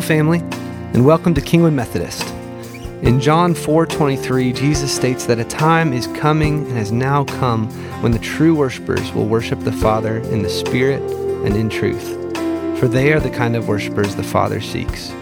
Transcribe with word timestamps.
Family, 0.00 0.38
and 0.94 1.04
welcome 1.04 1.34
to 1.34 1.40
Kingwood 1.40 1.72
Methodist. 1.72 2.22
In 3.02 3.20
John 3.20 3.54
4:23, 3.54 4.52
Jesus 4.52 4.92
states 4.92 5.26
that 5.26 5.38
a 5.38 5.44
time 5.44 5.92
is 5.92 6.06
coming 6.08 6.66
and 6.66 6.76
has 6.76 6.92
now 6.92 7.24
come 7.24 7.68
when 8.00 8.12
the 8.12 8.18
true 8.18 8.54
worshipers 8.54 9.12
will 9.12 9.26
worship 9.26 9.60
the 9.60 9.72
Father 9.72 10.18
in 10.18 10.42
the 10.42 10.48
Spirit 10.48 11.02
and 11.44 11.56
in 11.56 11.68
truth, 11.68 12.16
for 12.78 12.88
they 12.88 13.12
are 13.12 13.20
the 13.20 13.30
kind 13.30 13.56
of 13.56 13.68
worshipers 13.68 14.14
the 14.14 14.22
Father 14.22 14.60
seeks. 14.60 15.12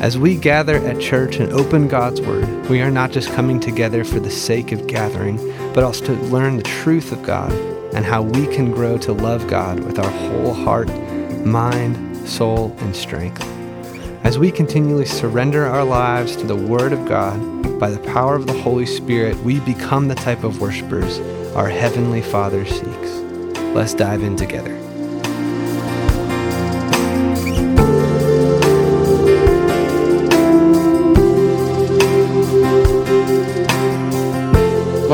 As 0.00 0.18
we 0.18 0.36
gather 0.36 0.76
at 0.76 1.00
church 1.00 1.36
and 1.36 1.52
open 1.52 1.88
God's 1.88 2.20
Word, 2.20 2.68
we 2.68 2.82
are 2.82 2.90
not 2.90 3.10
just 3.10 3.32
coming 3.32 3.60
together 3.60 4.04
for 4.04 4.20
the 4.20 4.30
sake 4.30 4.72
of 4.72 4.86
gathering, 4.86 5.38
but 5.72 5.84
also 5.84 6.06
to 6.06 6.12
learn 6.24 6.56
the 6.56 6.62
truth 6.62 7.12
of 7.12 7.22
God 7.22 7.52
and 7.94 8.04
how 8.04 8.22
we 8.22 8.46
can 8.46 8.72
grow 8.72 8.98
to 8.98 9.12
love 9.12 9.46
God 9.46 9.80
with 9.80 9.98
our 9.98 10.10
whole 10.10 10.52
heart, 10.52 10.88
mind, 11.44 12.16
soul, 12.28 12.76
and 12.80 12.94
strength. 12.94 13.53
As 14.24 14.38
we 14.38 14.50
continually 14.50 15.04
surrender 15.04 15.66
our 15.66 15.84
lives 15.84 16.34
to 16.36 16.46
the 16.46 16.56
Word 16.56 16.94
of 16.94 17.06
God, 17.06 17.78
by 17.78 17.90
the 17.90 17.98
power 17.98 18.34
of 18.34 18.46
the 18.46 18.58
Holy 18.62 18.86
Spirit, 18.86 19.36
we 19.40 19.60
become 19.60 20.08
the 20.08 20.14
type 20.14 20.44
of 20.44 20.62
worshipers 20.62 21.20
our 21.54 21.68
Heavenly 21.68 22.22
Father 22.22 22.64
seeks. 22.64 23.10
Let's 23.74 23.92
dive 23.92 24.22
in 24.22 24.34
together. 24.34 24.74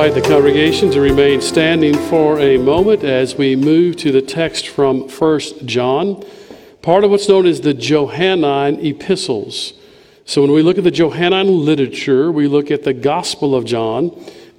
invite 0.03 0.15
the 0.15 0.29
congregation 0.31 0.91
to 0.91 0.99
remain 0.99 1.43
standing 1.43 1.95
for 2.09 2.39
a 2.39 2.57
moment 2.57 3.05
as 3.05 3.35
we 3.35 3.55
move 3.55 3.97
to 3.97 4.11
the 4.11 4.23
text 4.23 4.67
from 4.67 5.07
1 5.07 5.41
John, 5.67 6.25
part 6.83 7.05
of 7.05 7.11
what's 7.11 7.29
known 7.29 7.47
as 7.47 7.61
the 7.61 7.75
Johannine 7.75 8.85
epistles. 8.85 9.75
So 10.25 10.43
when 10.43 10.53
we 10.53 10.63
look 10.63 10.79
at 10.79 10.85
the 10.85 10.91
Johannine 10.91 11.65
literature, 11.65 12.31
we 12.31 12.47
look 12.47 12.71
at 12.71 12.85
the 12.85 12.95
Gospel 12.95 13.55
of 13.55 13.65
John, 13.65 14.11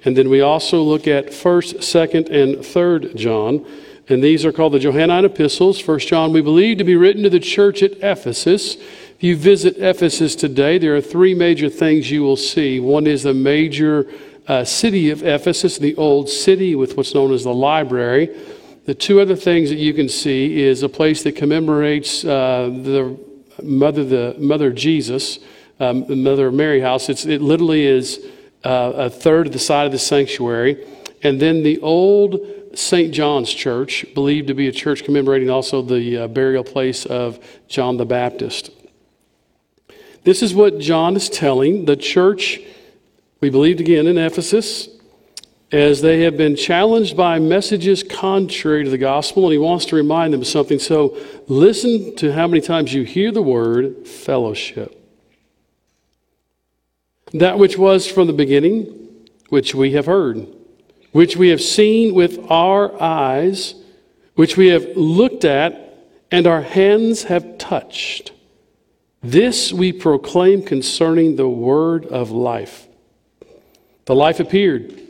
and 0.04 0.16
then 0.16 0.28
we 0.28 0.40
also 0.40 0.82
look 0.82 1.06
at 1.06 1.28
1st, 1.28 1.76
2nd, 1.76 2.30
and 2.30 2.56
3rd 2.56 3.16
John. 3.16 3.64
And 4.08 4.22
these 4.22 4.44
are 4.44 4.52
called 4.52 4.72
the 4.72 4.78
Johannine 4.78 5.24
epistles. 5.24 5.80
1st 5.80 6.06
John, 6.08 6.32
we 6.32 6.42
believe 6.42 6.78
to 6.78 6.84
be 6.84 6.96
written 6.96 7.22
to 7.22 7.30
the 7.30 7.40
church 7.40 7.82
at 7.82 7.92
Ephesus. 8.02 8.74
If 8.74 9.16
you 9.20 9.36
visit 9.36 9.78
Ephesus 9.78 10.34
today, 10.34 10.78
there 10.78 10.96
are 10.96 11.00
three 11.00 11.34
major 11.34 11.68
things 11.68 12.10
you 12.10 12.22
will 12.22 12.36
see. 12.36 12.80
One 12.80 13.06
is 13.06 13.22
the 13.22 13.34
major 13.34 14.08
uh, 14.48 14.64
city 14.64 15.10
of 15.10 15.22
Ephesus, 15.22 15.78
the 15.78 15.94
old 15.94 16.28
city 16.28 16.74
with 16.74 16.96
what's 16.96 17.14
known 17.14 17.32
as 17.32 17.44
the 17.44 17.54
library. 17.54 18.28
The 18.84 18.94
two 18.94 19.20
other 19.20 19.36
things 19.36 19.68
that 19.70 19.78
you 19.78 19.94
can 19.94 20.08
see 20.08 20.60
is 20.60 20.82
a 20.82 20.88
place 20.88 21.22
that 21.22 21.36
commemorates 21.36 22.24
uh, 22.24 22.68
the 22.82 23.16
mother, 23.62 24.04
the 24.04 24.34
mother 24.38 24.72
Jesus, 24.72 25.38
um, 25.78 26.04
the 26.06 26.16
mother 26.16 26.48
of 26.48 26.54
Mary 26.54 26.80
house. 26.80 27.08
It's, 27.08 27.24
it 27.24 27.40
literally 27.40 27.86
is 27.86 28.26
uh, 28.64 28.92
a 28.96 29.10
third 29.10 29.46
of 29.46 29.52
the 29.52 29.60
side 29.60 29.86
of 29.86 29.92
the 29.92 30.00
sanctuary. 30.00 30.84
And 31.22 31.40
then 31.40 31.62
the 31.62 31.78
old 31.78 32.40
St. 32.74 33.14
John's 33.14 33.52
Church, 33.52 34.04
believed 34.14 34.48
to 34.48 34.54
be 34.54 34.66
a 34.66 34.72
church 34.72 35.04
commemorating 35.04 35.48
also 35.48 35.82
the 35.82 36.18
uh, 36.18 36.28
burial 36.28 36.64
place 36.64 37.06
of 37.06 37.38
John 37.68 37.98
the 37.98 38.06
Baptist. 38.06 38.70
This 40.24 40.42
is 40.42 40.54
what 40.54 40.80
John 40.80 41.14
is 41.14 41.28
telling 41.28 41.84
the 41.84 41.96
church 41.96 42.60
we 43.40 43.50
believed 43.50 43.80
again 43.80 44.06
in 44.06 44.18
Ephesus 44.18 44.88
as 45.72 46.02
they 46.02 46.20
have 46.20 46.36
been 46.36 46.54
challenged 46.54 47.16
by 47.16 47.38
messages 47.38 48.02
contrary 48.02 48.84
to 48.84 48.90
the 48.90 48.98
gospel, 48.98 49.44
and 49.44 49.52
he 49.52 49.58
wants 49.58 49.86
to 49.86 49.96
remind 49.96 50.34
them 50.34 50.42
of 50.42 50.46
something. 50.46 50.78
So 50.78 51.16
listen 51.48 52.14
to 52.16 52.30
how 52.32 52.46
many 52.46 52.60
times 52.60 52.92
you 52.92 53.04
hear 53.04 53.32
the 53.32 53.42
word 53.42 54.06
fellowship. 54.06 54.98
That 57.32 57.58
which 57.58 57.78
was 57.78 58.06
from 58.06 58.26
the 58.26 58.34
beginning, 58.34 59.28
which 59.48 59.74
we 59.74 59.92
have 59.92 60.04
heard, 60.04 60.46
which 61.12 61.38
we 61.38 61.48
have 61.48 61.62
seen 61.62 62.14
with 62.14 62.50
our 62.50 63.00
eyes, 63.02 63.74
which 64.34 64.58
we 64.58 64.68
have 64.68 64.94
looked 64.94 65.46
at, 65.46 65.96
and 66.30 66.46
our 66.46 66.60
hands 66.60 67.24
have 67.24 67.56
touched. 67.56 68.32
This 69.22 69.72
we 69.72 69.92
proclaim 69.92 70.62
concerning 70.62 71.36
the 71.36 71.48
word 71.48 72.04
of 72.06 72.30
life. 72.30 72.86
The 74.04 74.14
life 74.14 74.38
appeared. 74.38 75.01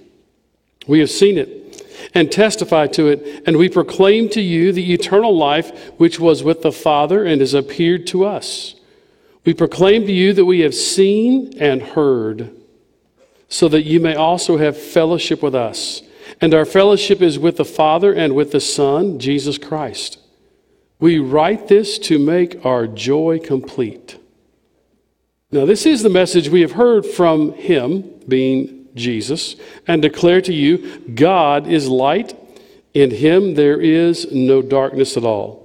We 0.87 1.01
have 1.01 1.11
seen 1.11 1.39
it 1.39 1.59
and 2.15 2.31
testify 2.31 2.89
to 2.89 3.09
it, 3.09 3.43
and 3.47 3.57
we 3.57 3.69
proclaim 3.69 4.29
to 4.31 4.41
you 4.41 4.73
the 4.73 4.93
eternal 4.93 5.37
life 5.37 5.93
which 5.99 6.19
was 6.19 6.43
with 6.43 6.63
the 6.63 6.73
Father 6.73 7.25
and 7.25 7.41
has 7.41 7.55
appeared 7.55 8.07
to 8.09 8.25
us. 8.25 8.75
We 9.45 9.55
proclaim 9.55 10.07
to 10.07 10.13
you 10.13 10.33
that 10.35 10.45
we 10.45 10.61
have 10.61 10.75
seen 10.75 11.57
and 11.59 11.83
heard, 11.83 12.55
so 13.49 13.69
that 13.69 13.83
you 13.83 14.01
may 14.01 14.15
also 14.15 14.57
have 14.57 14.77
fellowship 14.77 15.43
with 15.43 15.55
us. 15.55 16.03
And 16.41 16.55
our 16.55 16.65
fellowship 16.65 17.21
is 17.21 17.39
with 17.39 17.57
the 17.57 17.65
Father 17.65 18.13
and 18.13 18.35
with 18.35 18.53
the 18.53 18.61
Son, 18.61 19.19
Jesus 19.19 19.59
Christ. 19.59 20.19
We 20.99 21.19
write 21.19 21.69
this 21.69 21.99
to 22.01 22.19
make 22.19 22.65
our 22.65 22.87
joy 22.87 23.41
complete. 23.43 24.19
Now, 25.51 25.67
this 25.67 25.85
is 25.85 26.03
the 26.03 26.09
message 26.09 26.49
we 26.49 26.63
have 26.63 26.73
heard 26.73 27.05
from 27.05 27.53
Him, 27.55 28.09
being 28.27 28.82
Jesus, 28.95 29.57
and 29.87 30.03
declare 30.03 30.41
to 30.43 30.53
you 30.53 30.99
God 31.15 31.67
is 31.67 31.89
light, 31.89 32.39
in 32.95 33.11
him 33.11 33.55
there 33.55 33.81
is 33.81 34.31
no 34.33 34.63
darkness 34.63 35.17
at 35.17 35.25
all. 35.25 35.63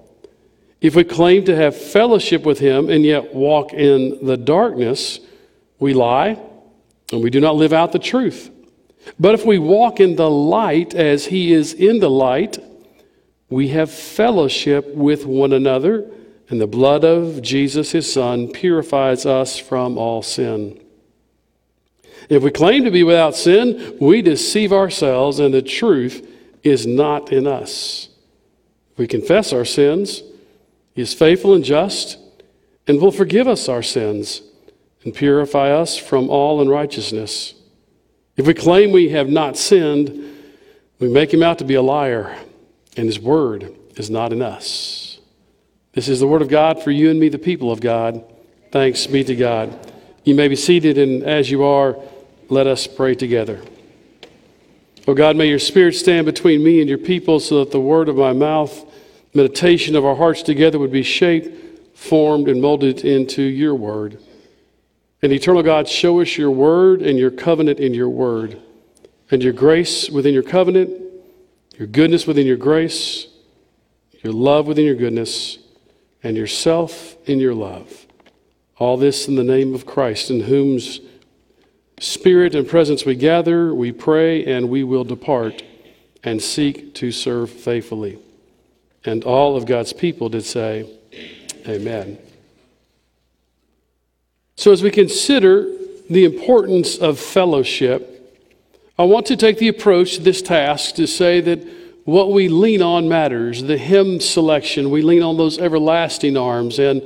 If 0.79 0.95
we 0.95 1.03
claim 1.03 1.45
to 1.45 1.55
have 1.55 1.75
fellowship 1.75 2.43
with 2.43 2.59
him 2.59 2.89
and 2.89 3.03
yet 3.03 3.33
walk 3.33 3.73
in 3.73 4.25
the 4.25 4.37
darkness, 4.37 5.19
we 5.79 5.93
lie 5.93 6.39
and 7.11 7.23
we 7.23 7.29
do 7.29 7.39
not 7.39 7.55
live 7.55 7.73
out 7.73 7.91
the 7.91 7.99
truth. 7.99 8.51
But 9.19 9.33
if 9.33 9.45
we 9.45 9.57
walk 9.57 9.99
in 9.99 10.15
the 10.15 10.29
light 10.29 10.93
as 10.93 11.25
he 11.25 11.53
is 11.53 11.73
in 11.73 11.99
the 11.99 12.09
light, 12.09 12.57
we 13.49 13.69
have 13.69 13.89
fellowship 13.89 14.93
with 14.93 15.25
one 15.25 15.53
another, 15.53 16.11
and 16.49 16.59
the 16.59 16.67
blood 16.67 17.05
of 17.05 17.41
Jesus, 17.41 17.91
his 17.91 18.11
son, 18.11 18.51
purifies 18.51 19.25
us 19.25 19.57
from 19.57 19.97
all 19.97 20.21
sin. 20.21 20.79
If 22.29 22.43
we 22.43 22.51
claim 22.51 22.83
to 22.83 22.91
be 22.91 23.03
without 23.03 23.35
sin, 23.35 23.97
we 24.01 24.21
deceive 24.21 24.73
ourselves 24.73 25.39
and 25.39 25.53
the 25.53 25.61
truth 25.61 26.27
is 26.63 26.85
not 26.85 27.31
in 27.31 27.47
us. 27.47 28.09
If 28.91 28.99
we 28.99 29.07
confess 29.07 29.53
our 29.53 29.65
sins, 29.65 30.23
He 30.93 31.01
is 31.01 31.13
faithful 31.13 31.53
and 31.53 31.63
just 31.63 32.17
and 32.87 33.01
will 33.01 33.11
forgive 33.11 33.47
us 33.47 33.69
our 33.69 33.83
sins 33.83 34.41
and 35.03 35.13
purify 35.13 35.71
us 35.71 35.97
from 35.97 36.29
all 36.29 36.61
unrighteousness. 36.61 37.53
If 38.35 38.45
we 38.45 38.53
claim 38.53 38.91
we 38.91 39.09
have 39.09 39.29
not 39.29 39.57
sinned, 39.57 40.35
we 40.99 41.07
make 41.07 41.33
Him 41.33 41.43
out 41.43 41.59
to 41.59 41.65
be 41.65 41.75
a 41.75 41.81
liar 41.81 42.37
and 42.97 43.05
His 43.05 43.19
word 43.19 43.73
is 43.95 44.09
not 44.09 44.33
in 44.33 44.41
us. 44.41 45.19
This 45.93 46.09
is 46.09 46.19
the 46.19 46.27
word 46.27 46.41
of 46.41 46.49
God 46.49 46.83
for 46.83 46.91
you 46.91 47.09
and 47.09 47.19
me, 47.19 47.29
the 47.29 47.39
people 47.39 47.71
of 47.71 47.79
God. 47.79 48.23
Thanks 48.71 49.07
be 49.07 49.23
to 49.23 49.35
God. 49.35 49.91
You 50.23 50.35
may 50.35 50.47
be 50.47 50.55
seated, 50.55 50.97
and 50.97 51.23
as 51.23 51.49
you 51.49 51.63
are, 51.63 51.97
let 52.49 52.67
us 52.67 52.87
pray 52.87 53.15
together. 53.15 53.61
Oh 55.07 55.13
God, 55.13 55.35
may 55.35 55.47
your 55.47 55.59
spirit 55.59 55.95
stand 55.95 56.25
between 56.25 56.63
me 56.63 56.81
and 56.81 56.89
your 56.89 56.97
people 56.97 57.39
so 57.39 57.59
that 57.59 57.71
the 57.71 57.79
word 57.79 58.09
of 58.09 58.17
my 58.17 58.33
mouth, 58.33 58.85
meditation 59.33 59.95
of 59.95 60.05
our 60.05 60.15
hearts 60.15 60.43
together 60.43 60.79
would 60.79 60.91
be 60.91 61.03
shaped, 61.03 61.97
formed, 61.97 62.49
and 62.49 62.61
molded 62.61 63.05
into 63.05 63.41
your 63.41 63.73
word. 63.73 64.19
And 65.21 65.31
eternal 65.31 65.63
God, 65.63 65.87
show 65.87 66.19
us 66.21 66.37
your 66.37 66.51
word 66.51 67.01
and 67.01 67.17
your 67.17 67.31
covenant 67.31 67.79
in 67.79 67.93
your 67.93 68.09
word, 68.09 68.61
and 69.31 69.41
your 69.41 69.53
grace 69.53 70.09
within 70.09 70.33
your 70.33 70.43
covenant, 70.43 70.89
your 71.77 71.87
goodness 71.87 72.27
within 72.27 72.45
your 72.45 72.57
grace, 72.57 73.27
your 74.23 74.33
love 74.33 74.67
within 74.67 74.85
your 74.85 74.95
goodness, 74.95 75.57
and 76.21 76.35
yourself 76.35 77.15
in 77.27 77.39
your 77.39 77.53
love. 77.53 78.05
All 78.77 78.97
this 78.97 79.27
in 79.27 79.35
the 79.35 79.43
name 79.43 79.73
of 79.73 79.85
Christ, 79.85 80.29
in 80.29 80.41
whom's 80.41 80.99
Spirit 81.99 82.53
and 82.53 82.67
presence 82.67 83.05
we 83.05 83.15
gather, 83.15 83.73
we 83.73 83.91
pray, 83.91 84.45
and 84.45 84.69
we 84.69 84.83
will 84.83 85.03
depart 85.03 85.63
and 86.23 86.41
seek 86.41 86.93
to 86.95 87.11
serve 87.11 87.49
faithfully. 87.49 88.19
And 89.03 89.23
all 89.23 89.55
of 89.55 89.65
God's 89.65 89.93
people 89.93 90.29
did 90.29 90.45
say, 90.45 90.89
Amen. 91.67 92.17
So, 94.55 94.71
as 94.71 94.81
we 94.81 94.91
consider 94.91 95.67
the 96.09 96.25
importance 96.25 96.97
of 96.97 97.19
fellowship, 97.19 98.13
I 98.97 99.03
want 99.03 99.25
to 99.27 99.35
take 99.35 99.57
the 99.57 99.67
approach 99.67 100.15
to 100.15 100.21
this 100.21 100.41
task 100.41 100.95
to 100.95 101.07
say 101.07 101.41
that 101.41 101.67
what 102.07 102.31
we 102.31 102.47
lean 102.47 102.81
on 102.81 103.09
matters. 103.09 103.63
The 103.63 103.77
hymn 103.77 104.21
selection, 104.21 104.89
we 104.91 105.01
lean 105.01 105.21
on 105.21 105.35
those 105.35 105.59
everlasting 105.59 106.37
arms. 106.37 106.79
And 106.79 107.03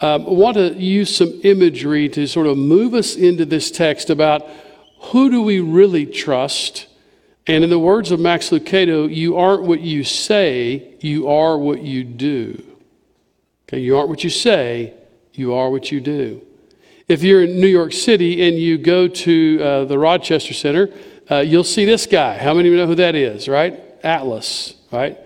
um, 0.00 0.26
I 0.26 0.30
want 0.30 0.56
to 0.56 0.74
use 0.74 1.14
some 1.14 1.40
imagery 1.44 2.08
to 2.10 2.26
sort 2.26 2.46
of 2.46 2.58
move 2.58 2.94
us 2.94 3.14
into 3.14 3.44
this 3.44 3.70
text 3.70 4.10
about 4.10 4.48
who 4.98 5.30
do 5.30 5.42
we 5.42 5.60
really 5.60 6.06
trust. 6.06 6.86
And 7.46 7.64
in 7.64 7.70
the 7.70 7.78
words 7.78 8.10
of 8.10 8.20
Max 8.20 8.50
Lucado, 8.50 9.12
you 9.12 9.36
aren't 9.36 9.62
what 9.62 9.80
you 9.80 10.04
say, 10.04 10.94
you 11.00 11.28
are 11.28 11.58
what 11.58 11.82
you 11.82 12.04
do. 12.04 12.64
Okay, 13.68 13.80
you 13.80 13.96
aren't 13.96 14.08
what 14.08 14.24
you 14.24 14.30
say, 14.30 14.94
you 15.32 15.54
are 15.54 15.70
what 15.70 15.90
you 15.90 16.00
do. 16.00 16.42
If 17.08 17.22
you're 17.22 17.42
in 17.44 17.60
New 17.60 17.66
York 17.66 17.92
City 17.92 18.46
and 18.46 18.56
you 18.56 18.78
go 18.78 19.08
to 19.08 19.60
uh, 19.62 19.84
the 19.84 19.98
Rockefeller 19.98 20.40
Center, 20.40 20.90
uh, 21.30 21.38
you'll 21.38 21.64
see 21.64 21.84
this 21.84 22.06
guy. 22.06 22.38
How 22.38 22.54
many 22.54 22.68
of 22.68 22.72
you 22.72 22.78
know 22.78 22.86
who 22.86 22.94
that 22.96 23.14
is, 23.14 23.48
right? 23.48 23.80
Atlas, 24.02 24.74
right? 24.90 25.18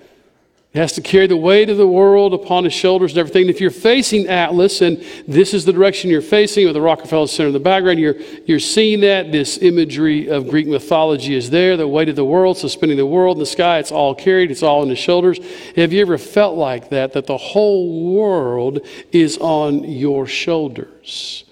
He 0.76 0.80
has 0.80 0.92
to 0.92 1.00
carry 1.00 1.26
the 1.26 1.38
weight 1.38 1.70
of 1.70 1.78
the 1.78 1.86
world 1.86 2.34
upon 2.34 2.64
his 2.64 2.74
shoulders 2.74 3.12
and 3.12 3.18
everything. 3.18 3.44
And 3.44 3.50
if 3.50 3.62
you're 3.62 3.70
facing 3.70 4.26
Atlas, 4.26 4.82
and 4.82 5.02
this 5.26 5.54
is 5.54 5.64
the 5.64 5.72
direction 5.72 6.10
you're 6.10 6.20
facing, 6.20 6.66
with 6.66 6.74
the 6.74 6.82
Rockefeller 6.82 7.28
Center 7.28 7.46
in 7.46 7.54
the 7.54 7.60
background, 7.60 7.98
you're, 7.98 8.16
you're 8.44 8.60
seeing 8.60 9.00
that. 9.00 9.32
This 9.32 9.56
imagery 9.56 10.28
of 10.28 10.48
Greek 10.48 10.66
mythology 10.66 11.34
is 11.34 11.48
there, 11.48 11.78
the 11.78 11.88
weight 11.88 12.10
of 12.10 12.16
the 12.16 12.26
world, 12.26 12.58
suspending 12.58 12.98
the 12.98 13.06
world 13.06 13.38
in 13.38 13.40
the 13.40 13.46
sky. 13.46 13.78
It's 13.78 13.90
all 13.90 14.14
carried, 14.14 14.50
it's 14.50 14.62
all 14.62 14.82
on 14.82 14.90
his 14.90 14.98
shoulders. 14.98 15.40
Have 15.76 15.94
you 15.94 16.02
ever 16.02 16.18
felt 16.18 16.58
like 16.58 16.90
that, 16.90 17.14
that 17.14 17.26
the 17.26 17.38
whole 17.38 18.12
world 18.12 18.86
is 19.12 19.38
on 19.38 19.82
your 19.84 20.26
shoulders? 20.26 21.44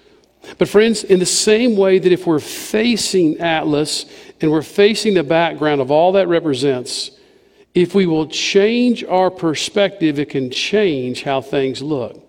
But, 0.59 0.69
friends, 0.69 1.03
in 1.03 1.17
the 1.17 1.25
same 1.25 1.75
way 1.75 1.97
that 1.97 2.11
if 2.11 2.27
we're 2.27 2.37
facing 2.37 3.39
Atlas 3.39 4.05
and 4.39 4.51
we're 4.51 4.61
facing 4.61 5.15
the 5.15 5.23
background 5.23 5.81
of 5.81 5.89
all 5.89 6.11
that 6.11 6.27
represents, 6.27 7.09
if 7.75 7.93
we 7.93 8.05
will 8.05 8.27
change 8.27 9.03
our 9.03 9.29
perspective, 9.29 10.17
it 10.17 10.29
can 10.29 10.49
change 10.49 11.23
how 11.23 11.41
things 11.41 11.81
look. 11.81 12.21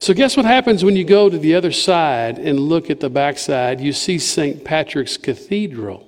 So, 0.00 0.12
guess 0.12 0.36
what 0.36 0.44
happens 0.44 0.84
when 0.84 0.96
you 0.96 1.04
go 1.04 1.30
to 1.30 1.38
the 1.38 1.54
other 1.54 1.72
side 1.72 2.38
and 2.38 2.58
look 2.58 2.90
at 2.90 3.00
the 3.00 3.08
backside? 3.08 3.80
You 3.80 3.92
see 3.92 4.18
St. 4.18 4.62
Patrick's 4.64 5.16
Cathedral. 5.16 6.02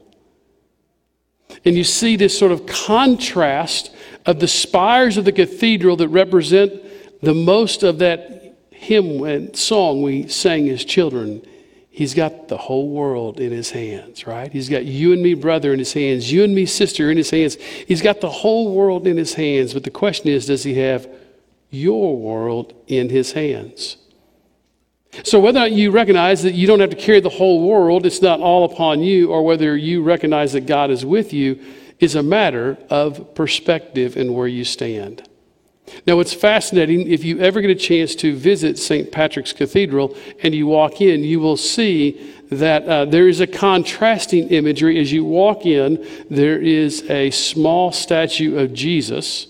And 1.65 1.77
you 1.77 1.85
see 1.85 2.17
this 2.17 2.39
sort 2.39 2.53
of 2.53 2.67
contrast 2.67 3.95
of 4.27 4.41
the 4.41 4.49
spires 4.49 5.17
of 5.17 5.25
the 5.25 5.33
cathedral 5.33 5.97
that 5.97 6.09
represent 6.09 6.73
the 7.23 7.35
most 7.35 7.83
of 7.83 7.99
that 8.01 8.57
hymn 8.71 9.25
and 9.25 9.57
song 9.57 10.03
we 10.03 10.29
sang 10.29 10.69
as 10.69 10.85
children. 10.85 11.43
He's 11.99 12.15
got 12.15 12.47
the 12.47 12.57
whole 12.57 12.91
world 12.91 13.41
in 13.41 13.51
his 13.51 13.73
hands, 13.73 14.25
right? 14.25 14.53
He's 14.53 14.69
got 14.69 14.85
you 14.85 15.13
and 15.13 15.21
me, 15.21 15.35
brother, 15.35 15.73
in 15.73 15.81
his 15.81 15.93
hands, 15.93 16.31
you 16.31 16.45
and 16.45 16.55
me, 16.55 16.65
sister, 16.65 17.11
in 17.11 17.17
his 17.17 17.31
hands. 17.31 17.57
He's 17.57 18.03
got 18.03 18.21
the 18.21 18.31
whole 18.31 18.73
world 18.73 19.05
in 19.05 19.17
his 19.17 19.35
hands. 19.35 19.75
But 19.75 19.83
the 19.83 19.91
question 19.91 20.29
is, 20.29 20.47
does 20.47 20.63
he 20.63 20.75
have 20.75 21.09
your 21.71 22.17
world 22.17 22.73
in 22.87 23.09
his 23.09 23.33
hands? 23.33 23.97
So, 25.25 25.41
whether 25.41 25.59
or 25.59 25.63
not 25.63 25.73
you 25.73 25.91
recognize 25.91 26.45
that 26.45 26.55
you 26.55 26.69
don't 26.69 26.79
have 26.79 26.91
to 26.91 26.97
carry 26.97 27.19
the 27.19 27.31
whole 27.31 27.67
world, 27.69 28.07
it's 28.07 28.23
not 28.23 28.39
all 28.39 28.65
upon 28.65 29.03
you, 29.03 29.33
or 29.33 29.45
whether 29.45 29.77
you 29.77 30.05
recognize 30.05 30.53
that 30.53 30.67
God 30.67 30.93
is 30.93 31.05
with 31.05 31.33
you, 31.33 31.61
is 31.99 32.15
a 32.15 32.23
matter 32.23 32.79
of 32.91 33.35
perspective 33.35 34.17
and 34.17 34.37
where 34.37 34.47
you 34.47 34.63
stand. 34.63 35.28
Now, 36.07 36.21
it's 36.21 36.35
fascinating. 36.35 37.09
If 37.09 37.25
you 37.25 37.41
ever 37.41 37.61
get 37.61 37.71
a 37.71 37.75
chance 37.75 38.15
to 38.17 38.35
visit 38.35 38.79
St. 38.79 39.11
Patrick's 39.11 39.53
Cathedral 39.53 40.17
and 40.43 40.55
you 40.55 40.67
walk 40.67 41.01
in, 41.01 41.25
you 41.25 41.41
will 41.41 41.57
see 41.57 42.35
that 42.51 42.85
uh, 42.85 43.05
there 43.05 43.29
is 43.29 43.41
a 43.41 43.47
contrasting 43.47 44.49
imagery. 44.49 44.99
As 44.99 45.13
you 45.13 45.25
walk 45.25 45.67
in, 45.67 46.07
there 46.31 46.61
is 46.61 47.09
a 47.11 47.31
small 47.31 47.93
statue 47.93 48.59
of 48.59 48.73
Jesus, 48.73 49.49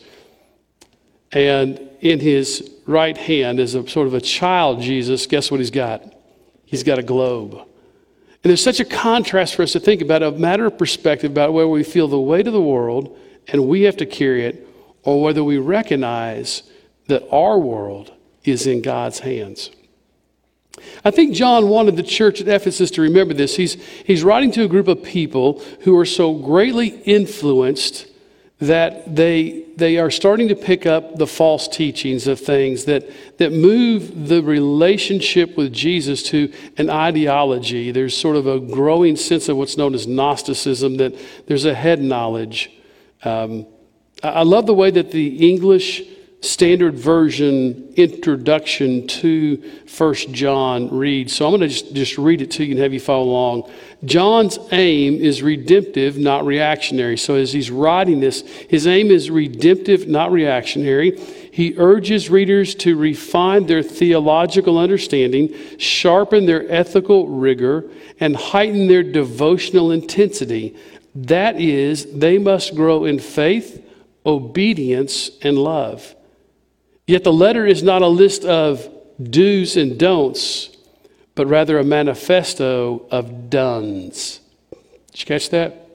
and 1.32 1.80
in 2.00 2.20
his 2.20 2.70
right 2.86 3.16
hand 3.16 3.60
is 3.60 3.74
a 3.74 3.86
sort 3.88 4.06
of 4.06 4.14
a 4.14 4.20
child 4.20 4.80
Jesus. 4.80 5.26
Guess 5.26 5.50
what 5.50 5.60
he's 5.60 5.70
got? 5.70 6.02
He's 6.64 6.82
got 6.82 6.98
a 6.98 7.02
globe. 7.02 7.54
And 7.54 8.50
there's 8.50 8.62
such 8.62 8.80
a 8.80 8.84
contrast 8.84 9.54
for 9.54 9.62
us 9.62 9.72
to 9.72 9.80
think 9.80 10.00
about, 10.00 10.22
a 10.22 10.30
matter 10.30 10.66
of 10.66 10.78
perspective 10.78 11.30
about 11.32 11.52
where 11.52 11.66
we 11.66 11.82
feel 11.82 12.08
the 12.08 12.20
weight 12.20 12.46
of 12.46 12.52
the 12.52 12.62
world 12.62 13.18
and 13.48 13.66
we 13.66 13.82
have 13.82 13.96
to 13.96 14.06
carry 14.06 14.44
it 14.44 14.67
or 15.08 15.22
whether 15.22 15.42
we 15.42 15.56
recognize 15.56 16.62
that 17.06 17.26
our 17.30 17.58
world 17.58 18.12
is 18.44 18.66
in 18.66 18.82
God's 18.82 19.20
hands. 19.20 19.70
I 21.02 21.10
think 21.10 21.34
John 21.34 21.70
wanted 21.70 21.96
the 21.96 22.02
church 22.02 22.42
at 22.42 22.48
Ephesus 22.48 22.90
to 22.90 23.00
remember 23.00 23.32
this. 23.32 23.56
He's, 23.56 23.82
he's 24.04 24.22
writing 24.22 24.50
to 24.52 24.64
a 24.64 24.68
group 24.68 24.86
of 24.86 25.02
people 25.02 25.62
who 25.80 25.98
are 25.98 26.04
so 26.04 26.34
greatly 26.34 26.88
influenced 26.88 28.06
that 28.58 29.16
they, 29.16 29.64
they 29.76 29.96
are 29.96 30.10
starting 30.10 30.48
to 30.48 30.54
pick 30.54 30.84
up 30.84 31.16
the 31.16 31.26
false 31.26 31.68
teachings 31.68 32.26
of 32.26 32.38
things 32.38 32.84
that, 32.84 33.08
that 33.38 33.50
move 33.50 34.28
the 34.28 34.42
relationship 34.42 35.56
with 35.56 35.72
Jesus 35.72 36.22
to 36.24 36.52
an 36.76 36.90
ideology. 36.90 37.92
There's 37.92 38.14
sort 38.14 38.36
of 38.36 38.46
a 38.46 38.60
growing 38.60 39.16
sense 39.16 39.48
of 39.48 39.56
what's 39.56 39.78
known 39.78 39.94
as 39.94 40.06
Gnosticism, 40.06 40.98
that 40.98 41.14
there's 41.46 41.64
a 41.64 41.74
head 41.74 42.02
knowledge. 42.02 42.70
Um, 43.24 43.64
I 44.22 44.42
love 44.42 44.66
the 44.66 44.74
way 44.74 44.90
that 44.90 45.12
the 45.12 45.50
English 45.50 46.02
Standard 46.40 46.94
Version 46.94 47.92
introduction 47.96 49.08
to 49.08 49.56
First 49.86 50.30
John 50.30 50.96
reads. 50.96 51.34
So 51.34 51.46
I'm 51.46 51.50
going 51.50 51.62
to 51.62 51.68
just, 51.68 51.94
just 51.94 52.18
read 52.18 52.42
it 52.42 52.52
to 52.52 52.64
you 52.64 52.72
and 52.72 52.80
have 52.80 52.92
you 52.92 53.00
follow 53.00 53.24
along. 53.24 53.70
John's 54.04 54.58
aim 54.70 55.14
is 55.14 55.42
redemptive, 55.42 56.16
not 56.16 56.46
reactionary. 56.46 57.16
So 57.16 57.34
as 57.34 57.52
he's 57.52 57.72
writing 57.72 58.20
this, 58.20 58.42
his 58.68 58.86
aim 58.86 59.10
is 59.10 59.30
redemptive, 59.30 60.06
not 60.06 60.30
reactionary. 60.30 61.18
He 61.52 61.74
urges 61.76 62.30
readers 62.30 62.76
to 62.76 62.96
refine 62.96 63.66
their 63.66 63.82
theological 63.82 64.78
understanding, 64.78 65.52
sharpen 65.78 66.46
their 66.46 66.70
ethical 66.72 67.26
rigor, 67.26 67.90
and 68.20 68.36
heighten 68.36 68.86
their 68.86 69.02
devotional 69.02 69.90
intensity. 69.90 70.76
That 71.16 71.60
is, 71.60 72.06
they 72.12 72.38
must 72.38 72.76
grow 72.76 73.04
in 73.04 73.18
faith 73.18 73.84
obedience, 74.28 75.30
and 75.42 75.58
love. 75.58 76.14
Yet 77.06 77.24
the 77.24 77.32
letter 77.32 77.66
is 77.66 77.82
not 77.82 78.02
a 78.02 78.08
list 78.08 78.44
of 78.44 78.88
do's 79.20 79.76
and 79.76 79.98
don'ts, 79.98 80.68
but 81.34 81.46
rather 81.46 81.78
a 81.78 81.84
manifesto 81.84 83.06
of 83.10 83.48
dones. 83.48 84.40
Did 85.10 85.20
you 85.20 85.26
catch 85.26 85.50
that? 85.50 85.88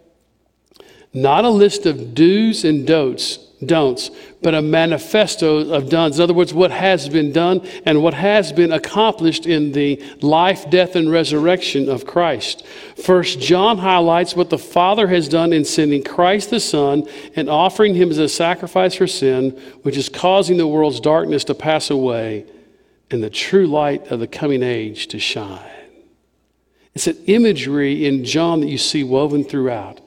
Not 1.13 1.45
a 1.45 1.49
list 1.49 1.85
of 1.85 2.15
do's 2.15 2.65
and 2.65 2.87
don'ts, 2.87 3.37
don'ts, 3.63 4.09
but 4.43 4.53
a 4.53 4.61
manifesto 4.61 5.71
of 5.73 5.89
done. 5.89 6.13
In 6.13 6.21
other 6.21 6.33
words, 6.33 6.53
what 6.53 6.71
has 6.71 7.09
been 7.09 7.31
done 7.31 7.67
and 7.85 8.03
what 8.03 8.13
has 8.13 8.51
been 8.51 8.71
accomplished 8.71 9.45
in 9.45 9.71
the 9.71 10.03
life, 10.21 10.69
death, 10.69 10.95
and 10.95 11.11
resurrection 11.11 11.89
of 11.89 12.05
Christ. 12.05 12.65
First, 13.03 13.39
John 13.39 13.77
highlights 13.77 14.35
what 14.35 14.49
the 14.49 14.57
Father 14.57 15.07
has 15.07 15.27
done 15.27 15.53
in 15.53 15.65
sending 15.65 16.03
Christ 16.03 16.49
the 16.49 16.59
Son 16.59 17.07
and 17.35 17.49
offering 17.49 17.95
him 17.95 18.11
as 18.11 18.19
a 18.19 18.29
sacrifice 18.29 18.95
for 18.95 19.07
sin, 19.07 19.51
which 19.83 19.97
is 19.97 20.09
causing 20.09 20.57
the 20.57 20.67
world's 20.67 20.99
darkness 20.99 21.43
to 21.45 21.55
pass 21.55 21.89
away 21.89 22.45
and 23.09 23.23
the 23.23 23.29
true 23.29 23.67
light 23.67 24.07
of 24.07 24.19
the 24.19 24.27
coming 24.27 24.63
age 24.63 25.07
to 25.07 25.19
shine. 25.19 25.69
It's 26.93 27.07
an 27.07 27.17
imagery 27.25 28.05
in 28.05 28.23
John 28.23 28.61
that 28.61 28.67
you 28.67 28.77
see 28.77 29.03
woven 29.03 29.43
throughout. 29.43 29.99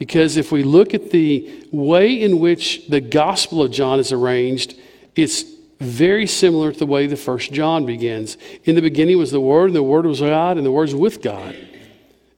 Because 0.00 0.38
if 0.38 0.50
we 0.50 0.62
look 0.62 0.94
at 0.94 1.10
the 1.10 1.66
way 1.70 2.22
in 2.22 2.38
which 2.38 2.88
the 2.88 3.02
Gospel 3.02 3.62
of 3.62 3.70
John 3.70 4.00
is 4.00 4.12
arranged, 4.12 4.74
it's 5.14 5.44
very 5.78 6.26
similar 6.26 6.72
to 6.72 6.78
the 6.78 6.86
way 6.86 7.06
the 7.06 7.16
first 7.16 7.52
John 7.52 7.84
begins. 7.84 8.38
In 8.64 8.76
the 8.76 8.80
beginning 8.80 9.18
was 9.18 9.30
the 9.30 9.42
Word, 9.42 9.66
and 9.66 9.76
the 9.76 9.82
Word 9.82 10.06
was 10.06 10.20
God, 10.20 10.56
and 10.56 10.64
the 10.64 10.72
Word 10.72 10.84
was 10.84 10.94
with 10.94 11.20
God. 11.20 11.54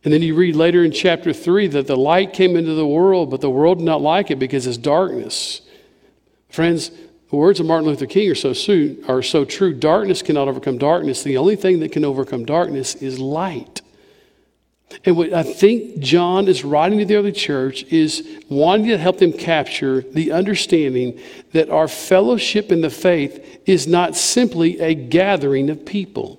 And 0.02 0.12
then 0.12 0.23
you 0.23 0.35
read 0.35 0.57
later 0.57 0.83
in 0.83 0.90
chapter 0.90 1.33
3 1.33 1.69
that 1.69 1.87
the 1.87 1.97
light 1.97 2.33
came 2.33 2.57
into 2.57 2.75
the 2.75 2.87
world, 2.87 3.31
but 3.31 3.40
the 3.40 3.49
world 3.49 3.78
did 3.78 3.85
not 3.85 4.02
like 4.02 4.33
it 4.33 4.40
because 4.40 4.66
it's 4.66 4.76
darkness. 4.76 5.62
Friends, 6.49 6.90
the 7.31 7.37
words 7.37 7.61
of 7.61 7.66
Martin 7.66 7.88
Luther 7.88 8.07
King 8.07 8.28
are 8.28 8.35
so, 8.35 8.52
soon, 8.52 9.04
are 9.07 9.23
so 9.23 9.45
true. 9.45 9.73
Darkness 9.73 10.21
cannot 10.21 10.49
overcome 10.49 10.78
darkness. 10.78 11.23
The 11.23 11.37
only 11.37 11.54
thing 11.54 11.78
that 11.78 11.92
can 11.92 12.04
overcome 12.04 12.45
darkness 12.45 12.97
is 12.97 13.21
light. 13.21 13.83
And 15.04 15.16
what 15.16 15.32
I 15.32 15.42
think 15.42 15.99
John 15.99 16.49
is 16.49 16.64
writing 16.64 16.99
to 16.99 17.04
the 17.04 17.16
early 17.16 17.32
church 17.32 17.84
is 17.84 18.40
wanting 18.49 18.88
to 18.88 18.99
help 18.99 19.18
them 19.18 19.32
capture 19.32 20.00
the 20.00 20.32
understanding 20.32 21.20
that 21.52 21.70
our 21.70 21.88
fellowship 21.88 22.70
in 22.70 22.80
the 22.80 22.90
faith 22.90 23.61
is 23.66 23.87
not 23.87 24.16
simply 24.16 24.80
a 24.80 24.94
gathering 24.94 25.70
of 25.70 25.84
people. 25.84 26.38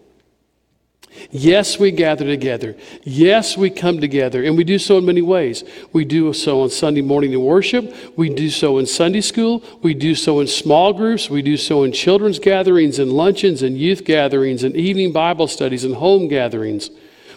Yes, 1.31 1.79
we 1.79 1.91
gather 1.91 2.25
together. 2.25 2.75
Yes, 3.03 3.55
we 3.55 3.69
come 3.69 4.01
together, 4.01 4.43
and 4.43 4.57
we 4.57 4.63
do 4.63 4.79
so 4.79 4.97
in 4.97 5.05
many 5.05 5.21
ways. 5.21 5.63
We 5.91 6.05
do 6.05 6.33
so 6.33 6.61
on 6.61 6.69
Sunday 6.69 7.01
morning 7.01 7.33
in 7.33 7.41
worship. 7.43 7.95
We 8.17 8.33
do 8.33 8.49
so 8.49 8.77
in 8.77 8.85
Sunday 8.85 9.21
school. 9.21 9.63
We 9.81 9.93
do 9.93 10.15
so 10.15 10.39
in 10.39 10.47
small 10.47 10.93
groups. 10.93 11.29
We 11.29 11.41
do 11.41 11.57
so 11.57 11.83
in 11.83 11.91
children's 11.91 12.39
gatherings 12.39 12.99
and 12.99 13.13
luncheons 13.13 13.61
and 13.61 13.77
youth 13.77 14.03
gatherings 14.05 14.63
and 14.63 14.75
evening 14.75 15.11
Bible 15.11 15.47
studies 15.47 15.83
and 15.83 15.95
home 15.95 16.27
gatherings. 16.27 16.89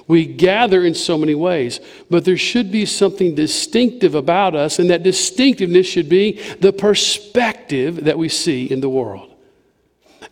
We 0.08 0.24
gather 0.24 0.84
in 0.84 0.94
so 0.94 1.18
many 1.18 1.34
ways, 1.34 1.80
but 2.08 2.24
there 2.24 2.36
should 2.36 2.70
be 2.70 2.86
something 2.86 3.34
distinctive 3.34 4.14
about 4.14 4.54
us, 4.54 4.78
and 4.78 4.88
that 4.90 5.02
distinctiveness 5.02 5.86
should 5.86 6.08
be 6.08 6.40
the 6.60 6.72
perspective 6.72 8.04
that 8.04 8.16
we 8.16 8.28
see 8.28 8.66
in 8.66 8.80
the 8.80 8.88
world. 8.88 9.32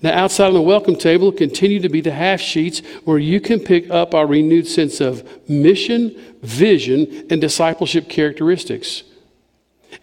Now, 0.01 0.13
outside 0.13 0.49
on 0.49 0.55
the 0.55 0.63
welcome 0.63 0.97
table 0.97 1.33
continue 1.33 1.81
to 1.81 1.89
be 1.89 2.01
the 2.01 2.13
half 2.13 2.41
sheets 2.41 2.81
where 3.05 3.19
you 3.19 3.41
can 3.41 3.61
pick 3.61 3.91
up 3.91 4.15
our 4.15 4.27
renewed 4.27 4.67
sense 4.67 5.01
of 5.01 5.27
mission, 5.49 6.37
vision, 6.43 7.27
and 7.31 7.41
discipleship 7.41 8.09
characteristics. 8.09 9.03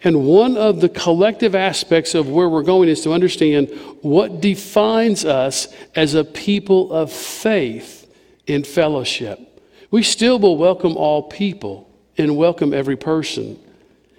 And 0.04 0.26
one 0.26 0.56
of 0.56 0.80
the 0.80 0.88
collective 0.88 1.54
aspects 1.54 2.14
of 2.14 2.28
where 2.28 2.48
we're 2.48 2.62
going 2.62 2.88
is 2.88 3.02
to 3.02 3.12
understand 3.12 3.68
what 4.00 4.40
defines 4.40 5.24
us 5.24 5.68
as 5.94 6.14
a 6.14 6.24
people 6.24 6.92
of 6.92 7.12
faith 7.12 8.12
in 8.46 8.64
fellowship. 8.64 9.51
We 9.92 10.02
still 10.02 10.38
will 10.38 10.56
welcome 10.56 10.96
all 10.96 11.22
people 11.22 11.88
and 12.16 12.36
welcome 12.36 12.72
every 12.72 12.96
person. 12.96 13.58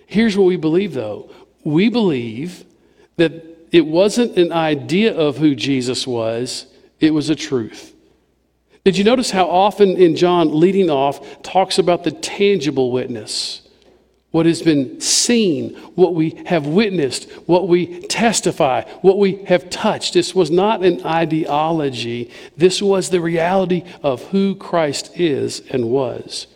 Here's 0.06 0.38
what 0.38 0.46
we 0.46 0.56
believe, 0.56 0.94
though 0.94 1.30
we 1.66 1.90
believe 1.90 2.64
that 3.16 3.32
it 3.72 3.86
wasn't 3.86 4.38
an 4.38 4.52
idea 4.52 5.16
of 5.16 5.38
who 5.38 5.56
Jesus 5.56 6.06
was, 6.06 6.68
it 7.00 7.12
was 7.12 7.30
a 7.32 7.36
truth. 7.36 7.96
Did 8.84 8.98
you 8.98 9.04
notice 9.04 9.32
how 9.32 9.50
often 9.50 9.98
in 9.98 10.16
John, 10.16 10.60
leading 10.60 10.92
off, 10.92 11.42
talks 11.42 11.80
about 11.80 12.04
the 12.04 12.12
tangible 12.12 12.92
witness? 12.92 13.63
What 14.34 14.48
has 14.48 14.64
been 14.64 15.00
seen, 15.00 15.76
what 15.94 16.16
we 16.16 16.32
have 16.48 16.66
witnessed, 16.66 17.30
what 17.46 17.68
we 17.68 18.00
testify, 18.08 18.82
what 19.02 19.20
we 19.20 19.36
have 19.44 19.70
touched. 19.70 20.16
This 20.16 20.34
was 20.34 20.50
not 20.50 20.84
an 20.84 21.06
ideology. 21.06 22.32
This 22.58 22.82
was 22.82 23.12
the 23.12 23.22
reality 23.22 23.84
of 24.02 24.24
who 24.30 24.56
Christ 24.56 25.12
is 25.20 25.62
and 25.70 25.92
was. 25.92 26.48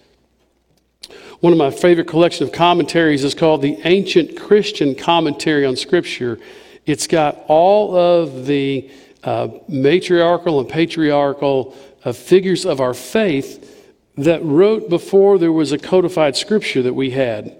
One 1.40 1.54
of 1.54 1.60
my 1.60 1.70
favorite 1.70 2.08
collection 2.08 2.48
of 2.48 2.52
commentaries 2.52 3.24
is 3.24 3.36
called 3.36 3.62
the 3.62 3.78
Ancient 3.84 4.36
Christian 4.36 4.96
Commentary 4.96 5.64
on 5.64 5.76
Scripture. 5.76 6.40
It's 6.88 7.06
got 7.06 7.44
all 7.48 7.96
of 7.96 8.48
the 8.48 8.90
uh, 9.24 9.50
matriarchal 9.68 10.60
and 10.62 10.68
patriarchal 10.68 11.78
uh, 12.04 12.12
figures 12.12 12.66
of 12.66 12.82
our 12.82 12.96
faith 12.96 13.94
that 14.18 14.44
wrote 14.44 14.90
before 14.90 15.38
there 15.38 15.52
was 15.52 15.72
a 15.72 15.78
codified 15.78 16.36
scripture 16.36 16.82
that 16.82 16.96
we 16.96 17.12
had. 17.12 17.56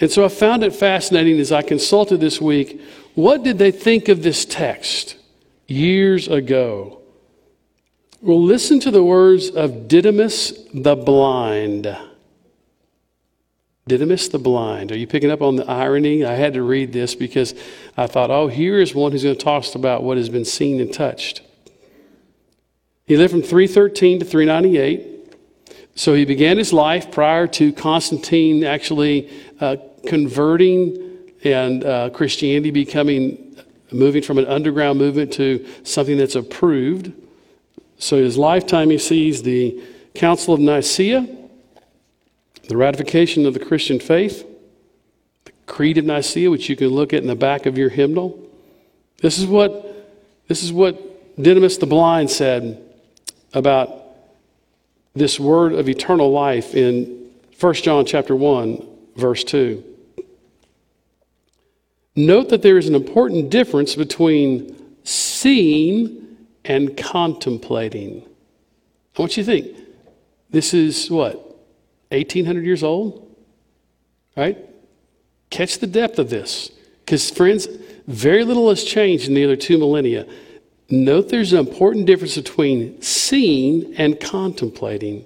And 0.00 0.10
so 0.10 0.24
I 0.24 0.28
found 0.28 0.64
it 0.64 0.74
fascinating 0.74 1.38
as 1.38 1.52
I 1.52 1.62
consulted 1.62 2.20
this 2.20 2.40
week 2.40 2.80
what 3.14 3.42
did 3.42 3.58
they 3.58 3.70
think 3.70 4.08
of 4.08 4.22
this 4.22 4.44
text 4.44 5.16
years 5.66 6.28
ago? 6.28 7.00
Well, 8.22 8.42
listen 8.42 8.80
to 8.80 8.90
the 8.90 9.02
words 9.02 9.50
of 9.50 9.88
Didymus 9.88 10.52
the 10.72 10.94
blind. 10.94 11.96
Didymus 13.88 14.28
the 14.28 14.38
blind. 14.38 14.92
Are 14.92 14.96
you 14.96 15.06
picking 15.06 15.30
up 15.30 15.42
on 15.42 15.56
the 15.56 15.68
irony? 15.68 16.24
I 16.24 16.34
had 16.34 16.54
to 16.54 16.62
read 16.62 16.92
this 16.92 17.14
because 17.14 17.54
I 17.96 18.06
thought, 18.06 18.30
oh, 18.30 18.46
here 18.46 18.80
is 18.80 18.94
one 18.94 19.10
who's 19.10 19.24
going 19.24 19.36
to 19.36 19.42
talk 19.42 19.74
about 19.74 20.02
what 20.02 20.16
has 20.16 20.28
been 20.28 20.44
seen 20.44 20.80
and 20.80 20.92
touched. 20.92 21.42
He 23.06 23.16
lived 23.16 23.32
from 23.32 23.42
313 23.42 24.20
to 24.20 24.24
398. 24.24 25.34
So 25.96 26.14
he 26.14 26.24
began 26.24 26.58
his 26.58 26.72
life 26.72 27.10
prior 27.10 27.46
to 27.48 27.72
Constantine 27.72 28.64
actually 28.64 29.30
uh, 29.60 29.76
converting 30.06 31.18
and 31.44 31.84
uh, 31.84 32.10
Christianity 32.10 32.70
becoming, 32.70 33.56
moving 33.90 34.22
from 34.22 34.38
an 34.38 34.46
underground 34.46 34.98
movement 34.98 35.32
to 35.34 35.66
something 35.84 36.16
that's 36.18 36.34
approved. 36.34 37.12
So 37.98 38.16
his 38.16 38.36
lifetime, 38.36 38.90
he 38.90 38.98
sees 38.98 39.42
the 39.42 39.82
Council 40.14 40.54
of 40.54 40.60
Nicaea 40.60 41.38
the 42.70 42.76
ratification 42.76 43.46
of 43.46 43.52
the 43.52 43.58
Christian 43.58 43.98
faith, 43.98 44.46
the 45.44 45.50
Creed 45.66 45.98
of 45.98 46.04
Nicaea, 46.04 46.48
which 46.48 46.68
you 46.68 46.76
can 46.76 46.86
look 46.86 47.12
at 47.12 47.20
in 47.20 47.26
the 47.26 47.34
back 47.34 47.66
of 47.66 47.76
your 47.76 47.88
hymnal. 47.88 48.38
This 49.20 49.38
is 49.38 49.46
what, 49.46 50.08
this 50.46 50.62
is 50.62 50.72
what 50.72 50.96
Didymus 51.42 51.78
the 51.78 51.86
blind 51.86 52.30
said 52.30 52.80
about 53.52 53.90
this 55.14 55.40
word 55.40 55.72
of 55.72 55.88
eternal 55.88 56.30
life 56.30 56.76
in 56.76 57.32
1 57.58 57.74
John 57.74 58.06
chapter 58.06 58.36
1, 58.36 58.86
verse 59.20 59.44
2. 59.44 59.84
Note 62.16 62.48
that 62.48 62.62
there 62.62 62.78
is 62.78 62.88
an 62.88 62.94
important 62.94 63.50
difference 63.50 63.94
between 63.94 64.76
seeing 65.04 66.36
and 66.64 66.96
contemplating. 66.96 68.22
I 69.16 69.22
want 69.22 69.36
you 69.36 69.44
to 69.44 69.46
think. 69.50 69.76
This 70.50 70.74
is 70.74 71.10
what? 71.10 71.36
1800 72.10 72.64
years 72.64 72.82
old? 72.82 73.34
Right? 74.36 74.58
Catch 75.50 75.78
the 75.78 75.86
depth 75.86 76.18
of 76.18 76.30
this. 76.30 76.70
Because, 77.04 77.30
friends, 77.30 77.68
very 78.06 78.44
little 78.44 78.68
has 78.68 78.84
changed 78.84 79.28
in 79.28 79.34
the 79.34 79.44
other 79.44 79.56
two 79.56 79.78
millennia. 79.78 80.26
Note 80.88 81.28
there's 81.28 81.52
an 81.52 81.60
important 81.60 82.06
difference 82.06 82.34
between 82.36 83.00
seeing 83.00 83.94
and 83.94 84.18
contemplating. 84.20 85.24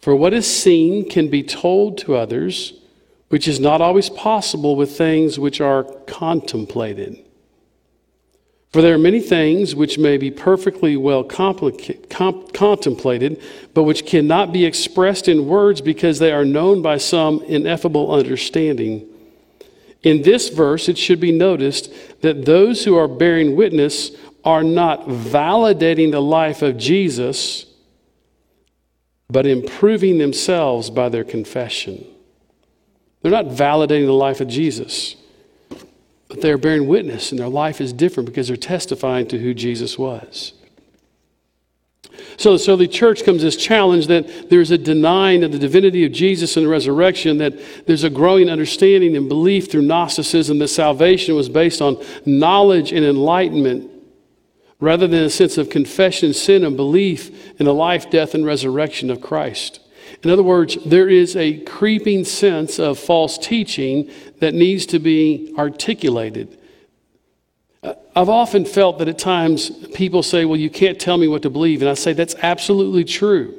For 0.00 0.14
what 0.14 0.34
is 0.34 0.46
seen 0.46 1.08
can 1.08 1.28
be 1.28 1.42
told 1.42 1.98
to 1.98 2.14
others, 2.14 2.74
which 3.28 3.48
is 3.48 3.58
not 3.58 3.80
always 3.80 4.08
possible 4.10 4.76
with 4.76 4.96
things 4.96 5.38
which 5.38 5.60
are 5.60 5.84
contemplated. 6.06 7.26
For 8.72 8.82
there 8.82 8.94
are 8.94 8.98
many 8.98 9.20
things 9.20 9.74
which 9.74 9.98
may 9.98 10.18
be 10.18 10.30
perfectly 10.30 10.96
well 10.96 11.24
com- 11.24 11.72
contemplated, 12.52 13.42
but 13.72 13.84
which 13.84 14.06
cannot 14.06 14.52
be 14.52 14.64
expressed 14.64 15.28
in 15.28 15.46
words 15.46 15.80
because 15.80 16.18
they 16.18 16.32
are 16.32 16.44
known 16.44 16.82
by 16.82 16.98
some 16.98 17.42
ineffable 17.44 18.12
understanding. 18.12 19.08
In 20.02 20.22
this 20.22 20.50
verse, 20.50 20.88
it 20.88 20.98
should 20.98 21.20
be 21.20 21.32
noticed 21.32 21.92
that 22.20 22.44
those 22.44 22.84
who 22.84 22.96
are 22.96 23.08
bearing 23.08 23.56
witness 23.56 24.10
are 24.44 24.62
not 24.62 25.06
validating 25.06 26.12
the 26.12 26.22
life 26.22 26.62
of 26.62 26.76
Jesus, 26.76 27.66
but 29.28 29.46
improving 29.46 30.18
themselves 30.18 30.90
by 30.90 31.08
their 31.08 31.24
confession. 31.24 32.06
They're 33.26 33.42
not 33.42 33.46
validating 33.46 34.06
the 34.06 34.12
life 34.12 34.40
of 34.40 34.46
Jesus. 34.46 35.16
But 36.28 36.42
they're 36.42 36.56
bearing 36.56 36.86
witness, 36.86 37.32
and 37.32 37.40
their 37.40 37.48
life 37.48 37.80
is 37.80 37.92
different 37.92 38.28
because 38.28 38.46
they're 38.46 38.56
testifying 38.56 39.26
to 39.26 39.38
who 39.40 39.52
Jesus 39.52 39.98
was. 39.98 40.52
So, 42.36 42.56
so 42.56 42.76
the 42.76 42.86
church 42.86 43.24
comes 43.24 43.42
this 43.42 43.56
challenge 43.56 44.06
that 44.06 44.48
there's 44.48 44.70
a 44.70 44.78
denying 44.78 45.42
of 45.42 45.50
the 45.50 45.58
divinity 45.58 46.04
of 46.04 46.12
Jesus 46.12 46.56
and 46.56 46.66
the 46.66 46.70
resurrection, 46.70 47.38
that 47.38 47.54
there's 47.88 48.04
a 48.04 48.10
growing 48.10 48.48
understanding 48.48 49.16
and 49.16 49.28
belief 49.28 49.72
through 49.72 49.82
Gnosticism 49.82 50.60
that 50.60 50.68
salvation 50.68 51.34
was 51.34 51.48
based 51.48 51.82
on 51.82 52.00
knowledge 52.26 52.92
and 52.92 53.04
enlightenment 53.04 53.90
rather 54.78 55.08
than 55.08 55.24
a 55.24 55.30
sense 55.30 55.58
of 55.58 55.68
confession, 55.68 56.32
sin, 56.32 56.62
and 56.62 56.76
belief 56.76 57.58
in 57.58 57.66
the 57.66 57.74
life, 57.74 58.08
death, 58.08 58.36
and 58.36 58.46
resurrection 58.46 59.10
of 59.10 59.20
Christ. 59.20 59.80
In 60.26 60.30
other 60.30 60.42
words, 60.42 60.76
there 60.84 61.08
is 61.08 61.36
a 61.36 61.60
creeping 61.60 62.24
sense 62.24 62.80
of 62.80 62.98
false 62.98 63.38
teaching 63.38 64.10
that 64.40 64.54
needs 64.54 64.84
to 64.86 64.98
be 64.98 65.54
articulated. 65.56 66.58
Uh, 67.80 67.94
I've 68.16 68.28
often 68.28 68.64
felt 68.64 68.98
that 68.98 69.06
at 69.06 69.20
times 69.20 69.70
people 69.94 70.24
say, 70.24 70.44
Well, 70.44 70.58
you 70.58 70.68
can't 70.68 70.98
tell 70.98 71.16
me 71.16 71.28
what 71.28 71.42
to 71.42 71.50
believe. 71.50 71.80
And 71.80 71.88
I 71.88 71.94
say, 71.94 72.12
That's 72.12 72.34
absolutely 72.42 73.04
true. 73.04 73.54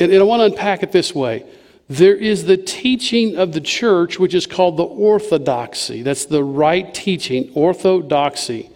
And, 0.00 0.10
and 0.10 0.22
I 0.22 0.24
want 0.24 0.40
to 0.40 0.46
unpack 0.46 0.82
it 0.82 0.90
this 0.90 1.14
way 1.14 1.44
there 1.90 2.16
is 2.16 2.46
the 2.46 2.56
teaching 2.56 3.36
of 3.36 3.52
the 3.52 3.60
church, 3.60 4.18
which 4.18 4.32
is 4.32 4.46
called 4.46 4.78
the 4.78 4.84
orthodoxy. 4.84 6.00
That's 6.00 6.24
the 6.24 6.42
right 6.42 6.94
teaching, 6.94 7.52
orthodoxy. 7.54 8.70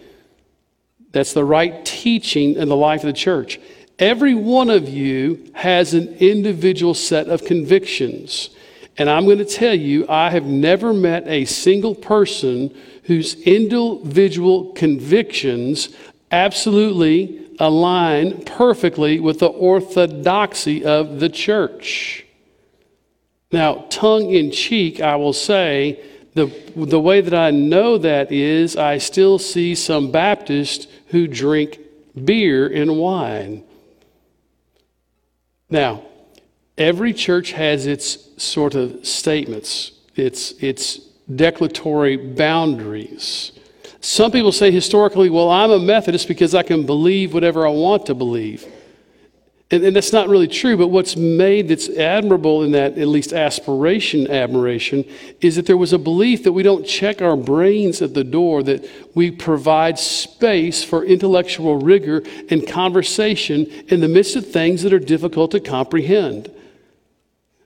That's 1.11 1.33
the 1.33 1.43
right 1.43 1.83
teaching 1.83 2.53
in 2.53 2.69
the 2.69 2.75
life 2.75 3.01
of 3.01 3.07
the 3.07 3.13
church. 3.13 3.59
Every 3.99 4.33
one 4.33 4.69
of 4.69 4.87
you 4.87 5.51
has 5.53 5.93
an 5.93 6.15
individual 6.19 6.93
set 6.93 7.27
of 7.27 7.43
convictions. 7.43 8.49
And 8.97 9.09
I'm 9.09 9.25
going 9.25 9.39
to 9.39 9.45
tell 9.45 9.73
you, 9.73 10.05
I 10.07 10.29
have 10.29 10.45
never 10.45 10.93
met 10.93 11.27
a 11.27 11.43
single 11.43 11.95
person 11.95 12.73
whose 13.03 13.35
individual 13.41 14.71
convictions 14.71 15.89
absolutely 16.31 17.45
align 17.59 18.41
perfectly 18.45 19.19
with 19.19 19.39
the 19.39 19.47
orthodoxy 19.47 20.85
of 20.85 21.19
the 21.19 21.27
church. 21.27 22.25
Now, 23.51 23.85
tongue 23.89 24.31
in 24.31 24.51
cheek, 24.51 25.01
I 25.01 25.17
will 25.17 25.33
say, 25.33 25.99
the, 26.35 26.45
the 26.75 26.99
way 26.99 27.19
that 27.19 27.33
I 27.33 27.51
know 27.51 27.97
that 27.97 28.31
is 28.31 28.77
I 28.77 28.97
still 28.99 29.39
see 29.39 29.75
some 29.75 30.11
Baptists 30.11 30.87
who 31.07 31.27
drink 31.27 31.79
beer 32.23 32.67
and 32.67 32.97
wine. 32.97 33.63
Now, 35.69 36.03
every 36.77 37.13
church 37.13 37.51
has 37.51 37.85
its 37.85 38.41
sort 38.41 38.75
of 38.75 39.05
statements, 39.05 39.91
its, 40.15 40.51
its 40.63 40.97
declaratory 41.33 42.17
boundaries. 42.17 43.51
Some 44.01 44.31
people 44.31 44.51
say 44.51 44.71
historically, 44.71 45.29
well, 45.29 45.49
I'm 45.49 45.71
a 45.71 45.79
Methodist 45.79 46.27
because 46.27 46.55
I 46.55 46.63
can 46.63 46.85
believe 46.85 47.33
whatever 47.33 47.67
I 47.67 47.71
want 47.71 48.05
to 48.07 48.15
believe. 48.15 48.65
And, 49.71 49.83
and, 49.83 49.95
that's 49.95 50.11
not 50.11 50.29
really 50.29 50.47
true, 50.47 50.75
but 50.77 50.87
what's 50.87 51.15
made 51.15 51.67
that's 51.67 51.89
admirable 51.89 52.63
in 52.63 52.71
that, 52.71 52.97
at 52.97 53.07
least 53.07 53.33
aspiration, 53.33 54.27
admiration, 54.27 55.05
is 55.41 55.57
that 55.57 55.67
there 55.67 55.77
was 55.77 55.93
a 55.93 55.99
belief 55.99 56.43
that 56.43 56.53
we 56.53 56.63
don't 56.63 56.83
check 56.87 57.21
our 57.21 57.35
brains 57.35 58.01
at 58.01 58.15
the 58.15 58.23
door, 58.23 58.63
that 58.63 58.89
we 59.13 59.29
provide 59.29 59.99
space 59.99 60.83
for 60.83 61.05
intellectual 61.05 61.75
rigor 61.75 62.23
and 62.49 62.67
conversation 62.67 63.67
in 63.89 63.99
the 63.99 64.07
midst 64.07 64.35
of 64.35 64.47
things 64.47 64.81
that 64.81 64.91
are 64.91 64.97
difficult 64.99 65.51
to 65.51 65.59
comprehend. 65.59 66.49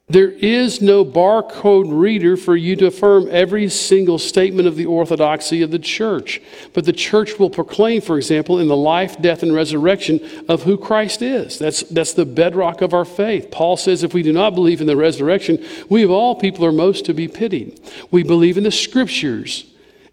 There 0.09 0.31
is 0.31 0.81
no 0.81 1.05
barcode 1.05 1.87
reader 1.89 2.35
for 2.35 2.57
you 2.57 2.75
to 2.75 2.87
affirm 2.87 3.29
every 3.31 3.69
single 3.69 4.19
statement 4.19 4.67
of 4.67 4.75
the 4.75 4.85
orthodoxy 4.85 5.61
of 5.61 5.71
the 5.71 5.79
church. 5.79 6.41
But 6.73 6.83
the 6.83 6.91
church 6.91 7.39
will 7.39 7.49
proclaim, 7.49 8.01
for 8.01 8.17
example, 8.17 8.59
in 8.59 8.67
the 8.67 8.75
life, 8.75 9.21
death, 9.21 9.43
and 9.43 9.53
resurrection 9.53 10.19
of 10.49 10.63
who 10.63 10.77
Christ 10.77 11.21
is. 11.21 11.57
That's, 11.57 11.83
that's 11.83 12.13
the 12.13 12.25
bedrock 12.25 12.81
of 12.81 12.93
our 12.93 13.05
faith. 13.05 13.49
Paul 13.49 13.77
says 13.77 14.03
if 14.03 14.13
we 14.13 14.23
do 14.23 14.33
not 14.33 14.55
believe 14.55 14.81
in 14.81 14.87
the 14.87 14.97
resurrection, 14.97 15.65
we 15.89 16.03
of 16.03 16.11
all 16.11 16.35
people 16.35 16.65
are 16.65 16.73
most 16.73 17.05
to 17.05 17.13
be 17.13 17.29
pitied. 17.29 17.79
We 18.11 18.23
believe 18.23 18.57
in 18.57 18.65
the 18.65 18.71
scriptures 18.71 19.65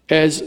as 0.09 0.41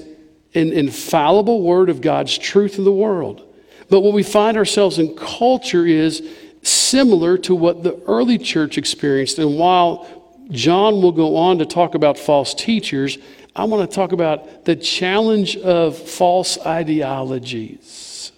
an 0.55 0.73
infallible 0.73 1.61
word 1.61 1.91
of 1.91 2.01
God's 2.01 2.39
truth 2.39 2.79
in 2.79 2.85
the 2.85 2.93
world. 2.93 3.43
But 3.91 4.01
what 4.01 4.15
we 4.15 4.23
find 4.23 4.57
ourselves 4.57 4.99
in 4.99 5.15
culture 5.17 5.85
is 5.87 6.27
similar 6.67 7.39
to 7.39 7.55
what 7.55 7.83
the 7.83 8.01
early 8.07 8.39
church 8.39 8.79
experienced. 8.79 9.39
And 9.39 9.59
while 9.59 10.07
John 10.51 11.01
will 11.03 11.13
go 11.13 11.37
on 11.37 11.59
to 11.59 11.67
talk 11.67 11.95
about 11.95 12.19
false 12.19 12.55
teachers, 12.55 13.19
I 13.57 13.65
want 13.65 13.89
to 13.89 13.95
talk 13.95 14.13
about 14.13 14.65
the 14.65 14.75
challenge 14.75 15.57
of 15.57 15.97
false 15.97 16.59
ideologies, 16.59 18.33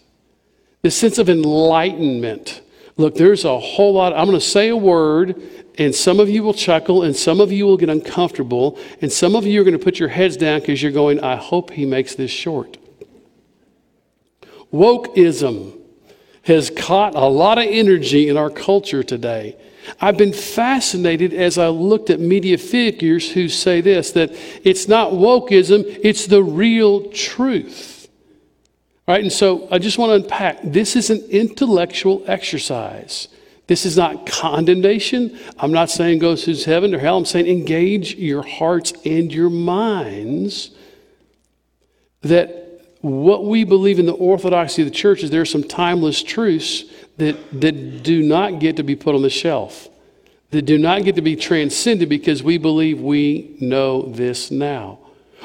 the 0.83 0.91
sense 0.91 1.19
of 1.19 1.29
enlightenment. 1.31 2.63
Look, 2.97 3.15
there's 3.15 3.45
a 3.45 3.59
whole 3.59 3.95
lot. 3.95 4.13
I'm 4.13 4.27
going 4.27 4.39
to 4.39 4.45
say 4.45 4.69
a 4.69 4.77
word, 4.77 5.41
and 5.79 5.95
some 5.95 6.21
of 6.21 6.29
you 6.29 6.43
will 6.43 6.55
chuckle, 6.55 7.03
and 7.03 7.15
some 7.15 7.41
of 7.41 7.53
you 7.53 7.67
will 7.67 7.77
get 7.77 7.89
uncomfortable, 7.89 8.79
and 9.01 9.11
some 9.11 9.35
of 9.35 9.47
you 9.47 9.61
are 9.61 9.65
going 9.65 9.79
to 9.79 9.83
put 9.83 9.99
your 9.99 10.09
heads 10.09 10.37
down 10.37 10.61
because 10.61 10.83
you're 10.83 10.93
going, 10.93 11.21
I 11.21 11.37
hope 11.37 11.71
he 11.71 11.87
makes 11.87 12.15
this 12.15 12.31
short. 12.31 12.79
Wokeism 14.73 15.79
has 16.47 16.71
caught 16.71 17.15
a 17.15 17.27
lot 17.27 17.59
of 17.59 17.65
energy 17.69 18.29
in 18.29 18.37
our 18.37 18.51
culture 18.51 19.03
today. 19.03 19.57
I've 20.01 20.17
been 20.17 20.33
fascinated 20.33 21.33
as 21.33 21.59
I 21.59 21.69
looked 21.69 22.11
at 22.11 22.21
media 22.21 22.59
figures 22.59 23.31
who 23.31 23.49
say 23.49 23.81
this 23.81 24.13
that 24.13 24.31
it's 24.65 24.89
not 24.89 25.13
wokeism, 25.13 25.85
it's 26.03 26.27
the 26.27 26.43
real 26.43 27.11
truth. 27.11 28.09
Right? 29.07 29.23
And 29.23 29.33
so 29.33 29.69
I 29.71 29.79
just 29.79 29.99
want 29.99 30.11
to 30.11 30.25
unpack 30.25 30.59
this 30.65 30.97
is 30.97 31.11
an 31.11 31.25
intellectual 31.31 32.25
exercise. 32.27 33.29
This 33.69 33.87
is 33.87 33.97
not 33.97 34.27
condemnation. 34.27 35.39
I'm 35.59 35.73
not 35.73 35.91
saying 35.91 36.21
go 36.21 36.37
to 36.37 36.55
heaven 36.65 36.95
or 36.95 36.99
hell. 36.99 37.17
I'm 37.17 37.25
saying 37.25 37.47
engage 37.47 38.15
your 38.15 38.43
hearts 38.43 38.93
and 39.05 39.33
your 39.33 39.51
minds 39.51 40.71
that 42.23 42.66
what 43.07 43.45
we 43.45 43.63
believe 43.63 43.99
in 44.01 44.07
the 44.07 44.13
orthodoxy 44.13 44.83
of 44.83 44.89
the 44.89 44.95
church 44.95 45.23
is 45.23 45.31
there 45.31 45.41
are 45.41 45.45
some 45.45 45.63
timeless 45.63 46.23
truths 46.23 46.85
that, 47.19 47.37
that 47.61 48.03
do 48.03 48.23
not 48.23 48.59
get 48.59 48.77
to 48.77 48.83
be 48.83 48.97
put 48.97 49.15
on 49.15 49.23
the 49.23 49.31
shelf, 49.31 49.89
that 50.51 50.63
do 50.63 50.77
not 50.77 51.05
get 51.05 51.15
to 51.15 51.23
be 51.23 51.37
transcended 51.37 52.09
because 52.09 52.43
we 52.43 52.59
believe 52.59 53.01
we 53.01 53.57
know 53.61 54.03
this 54.03 54.51
now. 54.51 54.99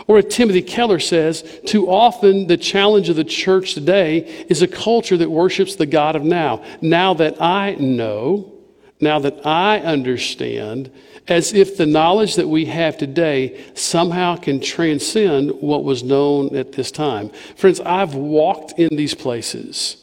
Or 0.07 0.17
as 0.17 0.25
Timothy 0.25 0.63
Keller 0.63 0.99
says, 0.99 1.59
too 1.67 1.87
often 1.87 2.47
the 2.47 2.57
challenge 2.57 3.09
of 3.09 3.15
the 3.15 3.23
church 3.23 3.75
today 3.75 4.45
is 4.49 4.63
a 4.63 4.67
culture 4.67 5.17
that 5.17 5.29
worships 5.29 5.75
the 5.75 5.85
God 5.85 6.15
of 6.15 6.23
now. 6.23 6.63
Now 6.81 7.13
that 7.15 7.39
I 7.39 7.75
know, 7.75 8.53
now 8.99 9.19
that 9.19 9.45
I 9.45 9.79
understand, 9.79 10.91
as 11.27 11.53
if 11.53 11.77
the 11.77 11.85
knowledge 11.85 12.35
that 12.35 12.47
we 12.47 12.65
have 12.65 12.97
today 12.97 13.63
somehow 13.73 14.35
can 14.35 14.59
transcend 14.59 15.51
what 15.61 15.83
was 15.83 16.03
known 16.03 16.55
at 16.55 16.71
this 16.73 16.91
time. 16.91 17.29
Friends, 17.55 17.79
I've 17.79 18.15
walked 18.15 18.79
in 18.79 18.95
these 18.95 19.13
places. 19.13 19.97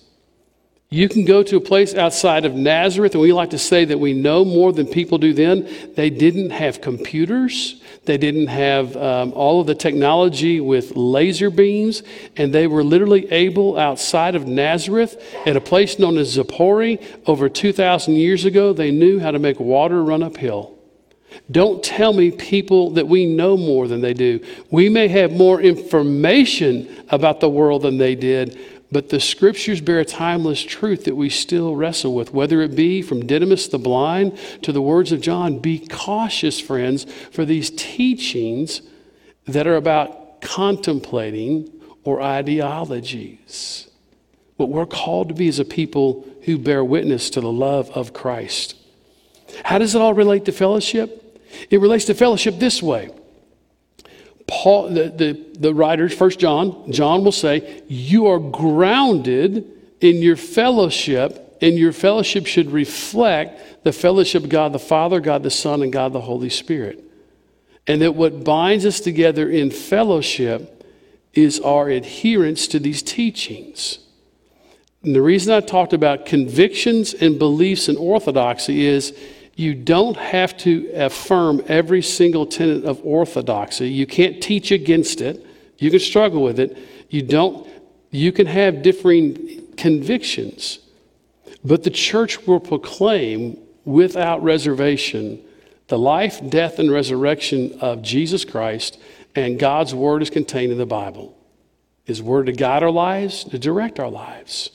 You 0.90 1.06
can 1.06 1.26
go 1.26 1.42
to 1.42 1.58
a 1.58 1.60
place 1.60 1.94
outside 1.94 2.46
of 2.46 2.54
Nazareth, 2.54 3.12
and 3.12 3.20
we 3.20 3.30
like 3.34 3.50
to 3.50 3.58
say 3.58 3.84
that 3.84 4.00
we 4.00 4.14
know 4.14 4.42
more 4.42 4.72
than 4.72 4.86
people 4.86 5.18
do 5.18 5.34
then. 5.34 5.68
They 5.94 6.08
didn't 6.08 6.48
have 6.48 6.80
computers, 6.80 7.82
they 8.06 8.16
didn't 8.16 8.46
have 8.46 8.96
um, 8.96 9.34
all 9.34 9.60
of 9.60 9.66
the 9.66 9.74
technology 9.74 10.60
with 10.60 10.96
laser 10.96 11.50
beams, 11.50 12.02
and 12.38 12.54
they 12.54 12.66
were 12.66 12.82
literally 12.82 13.30
able 13.30 13.76
outside 13.76 14.34
of 14.34 14.46
Nazareth 14.46 15.22
at 15.44 15.58
a 15.58 15.60
place 15.60 15.98
known 15.98 16.16
as 16.16 16.34
Zippori 16.38 17.04
over 17.26 17.50
2,000 17.50 18.14
years 18.14 18.46
ago, 18.46 18.72
they 18.72 18.90
knew 18.90 19.18
how 19.18 19.30
to 19.30 19.38
make 19.38 19.60
water 19.60 20.02
run 20.02 20.22
uphill. 20.22 20.77
Don't 21.50 21.82
tell 21.82 22.12
me 22.12 22.30
people 22.30 22.90
that 22.90 23.08
we 23.08 23.26
know 23.26 23.56
more 23.56 23.88
than 23.88 24.00
they 24.00 24.14
do. 24.14 24.40
We 24.70 24.88
may 24.88 25.08
have 25.08 25.32
more 25.32 25.60
information 25.60 27.04
about 27.10 27.40
the 27.40 27.48
world 27.48 27.82
than 27.82 27.98
they 27.98 28.14
did, 28.14 28.58
but 28.90 29.10
the 29.10 29.20
scriptures 29.20 29.80
bear 29.80 30.00
a 30.00 30.04
timeless 30.04 30.62
truth 30.62 31.04
that 31.04 31.14
we 31.14 31.28
still 31.28 31.76
wrestle 31.76 32.14
with, 32.14 32.32
whether 32.32 32.62
it 32.62 32.74
be 32.74 33.02
from 33.02 33.26
Didymus 33.26 33.68
the 33.68 33.78
blind 33.78 34.38
to 34.62 34.72
the 34.72 34.82
words 34.82 35.12
of 35.12 35.20
John. 35.20 35.58
Be 35.58 35.86
cautious, 35.86 36.58
friends, 36.58 37.04
for 37.30 37.44
these 37.44 37.70
teachings 37.70 38.82
that 39.46 39.66
are 39.66 39.76
about 39.76 40.40
contemplating 40.40 41.70
or 42.04 42.22
ideologies. 42.22 43.88
What 44.56 44.70
we're 44.70 44.86
called 44.86 45.28
to 45.28 45.34
be 45.34 45.48
is 45.48 45.58
a 45.58 45.64
people 45.64 46.26
who 46.42 46.58
bear 46.58 46.82
witness 46.82 47.30
to 47.30 47.40
the 47.40 47.52
love 47.52 47.90
of 47.90 48.12
Christ. 48.12 48.74
How 49.64 49.78
does 49.78 49.94
it 49.94 50.00
all 50.00 50.14
relate 50.14 50.44
to 50.46 50.52
fellowship? 50.52 51.24
It 51.70 51.80
relates 51.80 52.04
to 52.06 52.14
fellowship 52.14 52.58
this 52.58 52.82
way. 52.82 53.10
Paul, 54.46 54.88
the, 54.88 55.10
the, 55.10 55.46
the 55.58 55.74
writer, 55.74 56.08
First 56.08 56.38
John, 56.38 56.90
John 56.90 57.22
will 57.22 57.32
say, 57.32 57.82
You 57.86 58.26
are 58.28 58.38
grounded 58.38 59.70
in 60.00 60.16
your 60.22 60.36
fellowship, 60.36 61.58
and 61.60 61.76
your 61.76 61.92
fellowship 61.92 62.46
should 62.46 62.70
reflect 62.70 63.84
the 63.84 63.92
fellowship 63.92 64.44
of 64.44 64.48
God 64.48 64.72
the 64.72 64.78
Father, 64.78 65.20
God 65.20 65.42
the 65.42 65.50
Son, 65.50 65.82
and 65.82 65.92
God 65.92 66.12
the 66.12 66.20
Holy 66.20 66.48
Spirit. 66.48 67.04
And 67.86 68.02
that 68.02 68.14
what 68.14 68.44
binds 68.44 68.86
us 68.86 69.00
together 69.00 69.48
in 69.48 69.70
fellowship 69.70 70.74
is 71.34 71.60
our 71.60 71.88
adherence 71.88 72.66
to 72.68 72.78
these 72.78 73.02
teachings. 73.02 73.98
And 75.02 75.14
the 75.14 75.22
reason 75.22 75.54
I 75.54 75.60
talked 75.60 75.92
about 75.92 76.26
convictions 76.26 77.14
and 77.14 77.38
beliefs 77.38 77.88
and 77.88 77.96
orthodoxy 77.96 78.86
is 78.86 79.16
you 79.58 79.74
don't 79.74 80.16
have 80.16 80.56
to 80.56 80.88
affirm 80.94 81.60
every 81.66 82.00
single 82.00 82.46
tenet 82.46 82.84
of 82.84 83.04
orthodoxy. 83.04 83.90
You 83.90 84.06
can't 84.06 84.40
teach 84.40 84.70
against 84.70 85.20
it. 85.20 85.44
You 85.78 85.90
can 85.90 85.98
struggle 85.98 86.44
with 86.44 86.60
it. 86.60 86.78
You 87.10 87.22
don't 87.22 87.68
you 88.12 88.30
can 88.30 88.46
have 88.46 88.82
differing 88.82 89.74
convictions. 89.76 90.78
But 91.64 91.82
the 91.82 91.90
church 91.90 92.46
will 92.46 92.60
proclaim 92.60 93.58
without 93.84 94.44
reservation 94.44 95.42
the 95.88 95.98
life, 95.98 96.40
death, 96.48 96.78
and 96.78 96.88
resurrection 96.88 97.80
of 97.80 98.00
Jesus 98.00 98.44
Christ, 98.44 98.96
and 99.34 99.58
God's 99.58 99.92
word 99.92 100.22
is 100.22 100.30
contained 100.30 100.70
in 100.70 100.78
the 100.78 100.86
Bible. 100.86 101.36
His 102.04 102.22
word 102.22 102.46
to 102.46 102.52
guide 102.52 102.84
our 102.84 102.92
lives, 102.92 103.42
to 103.44 103.58
direct 103.58 103.98
our 103.98 104.10
lives. 104.10 104.70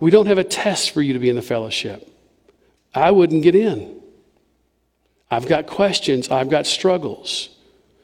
We 0.00 0.10
don't 0.10 0.26
have 0.26 0.38
a 0.38 0.44
test 0.44 0.90
for 0.90 1.02
you 1.02 1.12
to 1.12 1.18
be 1.20 1.28
in 1.30 1.36
the 1.36 1.42
fellowship. 1.42 2.12
I 2.94 3.10
wouldn't 3.10 3.42
get 3.42 3.54
in. 3.54 4.00
I've 5.30 5.46
got 5.46 5.66
questions, 5.66 6.30
I've 6.30 6.48
got 6.48 6.66
struggles. 6.66 7.50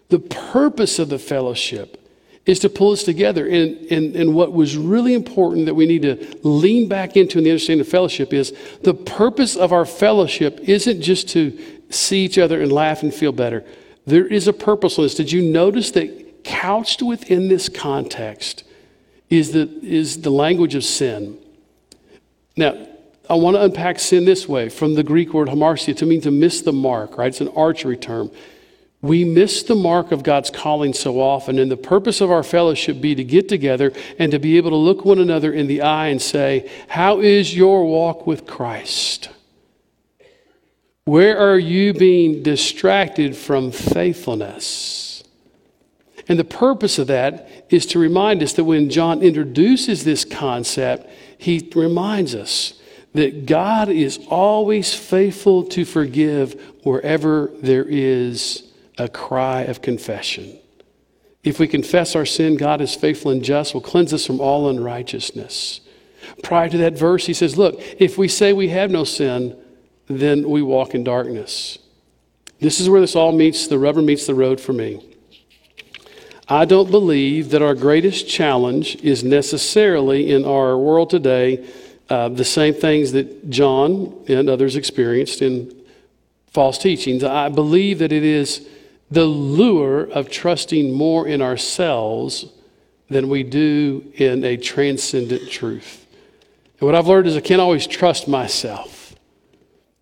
The 0.09 0.19
purpose 0.19 0.99
of 0.99 1.09
the 1.09 1.19
fellowship 1.19 2.01
is 2.47 2.59
to 2.61 2.69
pull 2.69 2.93
us 2.93 3.03
together. 3.03 3.47
And, 3.47 3.77
and, 3.91 4.15
and 4.15 4.35
what 4.35 4.53
was 4.53 4.77
really 4.77 5.15
important 5.15 5.67
that 5.67 5.75
we 5.75 5.87
need 5.87 6.03
to 6.03 6.39
lean 6.43 6.89
back 6.89 7.17
into 7.17 7.39
in 7.39 7.45
the 7.45 7.51
understanding 7.51 7.81
of 7.81 7.89
fellowship 7.89 8.33
is 8.33 8.55
the 8.83 8.95
purpose 8.95 9.57
of 9.57 9.73
our 9.73 9.87
fellowship 9.87 10.61
isn't 10.63 11.01
just 11.01 11.29
to 11.31 11.59
see 11.91 12.25
each 12.25 12.39
other 12.39 12.61
and 12.61 12.71
laugh 12.71 13.03
and 13.03 13.15
feel 13.15 13.33
better. 13.33 13.65
There 14.07 14.27
is 14.27 14.47
a 14.47 14.53
purposefulness. 14.53 15.15
Did 15.15 15.33
you 15.33 15.41
notice 15.41 15.91
that 15.93 16.45
couched 16.45 17.03
within 17.03 17.49
this 17.49 17.71
context 17.71 18.65
is 19.31 19.53
the, 19.53 19.63
is 19.83 20.21
the 20.21 20.31
language 20.31 20.75
of 20.75 20.85
sin? 20.85 21.39
Now, 22.57 22.87
I 23.29 23.35
want 23.35 23.57
to 23.57 23.63
unpack 23.63 23.99
sin 23.99 24.27
this 24.27 24.47
way 24.47 24.69
from 24.69 24.95
the 24.95 25.03
Greek 25.03 25.33
word 25.33 25.49
hamartia 25.49 25.97
to 25.97 26.07
mean 26.07 26.21
to 26.23 26.31
miss 26.31 26.61
the 26.61 26.73
mark, 26.73 27.17
right? 27.17 27.29
It's 27.29 27.41
an 27.41 27.49
archery 27.49 27.97
term. 27.97 28.31
We 29.01 29.25
miss 29.25 29.63
the 29.63 29.75
mark 29.75 30.13
of 30.13 30.23
God's 30.23 30.51
calling 30.51 30.95
so 30.95 31.21
often, 31.21 31.59
and 31.59 31.71
the 31.71 31.77
purpose 31.77 32.21
of 32.21 32.31
our 32.31 32.43
fellowship 32.43 33.01
be 33.01 33.15
to 33.15 33.25
get 33.25 33.49
together 33.49 33.93
and 34.19 34.33
to 34.33 34.39
be 34.39 34.57
able 34.57 34.71
to 34.71 34.77
look 34.77 35.05
one 35.05 35.19
another 35.19 35.53
in 35.53 35.67
the 35.67 35.83
eye 35.83 36.09
and 36.09 36.21
say, 36.21 36.71
How 36.89 37.21
is 37.21 37.55
your 37.55 37.85
walk 37.85 38.27
with 38.27 38.47
Christ? 38.47 39.29
Where 41.05 41.39
are 41.39 41.59
you 41.59 41.93
being 41.93 42.43
distracted 42.43 43.37
from 43.37 43.73
faithfulness? 43.73 45.23
And 46.27 46.39
the 46.39 46.45
purpose 46.45 46.99
of 46.99 47.09
that 47.09 47.67
is 47.69 47.85
to 47.87 47.99
remind 47.99 48.43
us 48.43 48.55
that 48.55 48.65
when 48.65 48.89
John 48.89 49.23
introduces 49.23 50.05
this 50.05 50.25
concept, 50.25 51.11
he 51.37 51.71
reminds 51.75 52.35
us 52.35 52.81
that 53.15 53.47
God 53.47 53.89
is 53.89 54.19
always 54.29 54.93
faithful 54.93 55.65
to 55.69 55.85
forgive 55.85 56.61
wherever 56.83 57.51
there 57.63 57.85
is 57.85 58.65
a 58.99 59.09
cry 59.09 59.63
of 59.63 59.81
confession. 59.81 60.59
If 61.43 61.59
we 61.59 61.69
confess 61.69 62.17
our 62.17 62.27
sin, 62.27 62.57
God 62.57 62.81
is 62.81 62.95
faithful 62.95 63.31
and 63.31 63.45
just, 63.45 63.73
will 63.73 63.81
cleanse 63.81 64.13
us 64.13 64.27
from 64.27 64.41
all 64.41 64.69
unrighteousness. 64.69 65.81
Prior 66.43 66.69
to 66.69 66.79
that 66.79 66.99
verse, 66.99 67.27
he 67.27 67.35
says, 67.35 67.57
Look, 67.57 67.81
if 67.99 68.19
we 68.19 68.29
say 68.29 68.53
we 68.53 68.69
have 68.71 68.91
no 68.91 69.05
sin, 69.05 69.57
then 70.07 70.49
we 70.49 70.63
walk 70.63 70.95
in 70.95 71.05
darkness. 71.05 71.79
This 72.61 72.81
is 72.81 72.89
where 72.89 73.01
this 73.01 73.15
all 73.15 73.33
meets, 73.33 73.69
the 73.69 73.79
rubber 73.79 74.03
meets 74.03 74.27
the 74.27 74.35
road 74.35 74.61
for 74.61 74.73
me. 74.73 75.05
I 76.49 76.65
don't 76.65 76.91
believe 76.91 77.51
that 77.51 77.63
our 77.63 77.75
greatest 77.75 78.29
challenge 78.29 78.97
is 78.97 79.23
necessarily 79.23 80.31
in 80.31 80.45
our 80.45 80.77
world 80.77 81.11
today 81.11 81.67
uh, 82.11 82.29
the 82.29 82.45
same 82.45 82.75
things 82.75 83.13
that 83.13 83.51
John 83.51 84.25
and 84.29 84.49
others 84.49 84.77
experienced 84.77 85.43
in 85.43 85.75
false 86.49 86.79
teachings. 86.79 87.25
I 87.25 87.49
believe 87.49 87.99
that 87.99 88.13
it 88.13 88.25
is 88.25 88.69
the 89.11 89.25
lure 89.25 90.05
of 90.05 90.31
trusting 90.31 90.93
more 90.93 91.27
in 91.27 91.43
ourselves 91.43 92.47
than 93.09 93.29
we 93.29 93.43
do 93.43 94.13
in 94.15 94.45
a 94.45 94.57
transcendent 94.57 95.51
truth. 95.51 96.07
And 96.81 96.87
what 96.87 96.95
I've 96.95 97.07
learned 97.07 97.27
is 97.27 97.37
I 97.37 97.41
can't 97.41 97.61
always 97.61 97.87
trust 97.87 98.29
myself. 98.29 99.04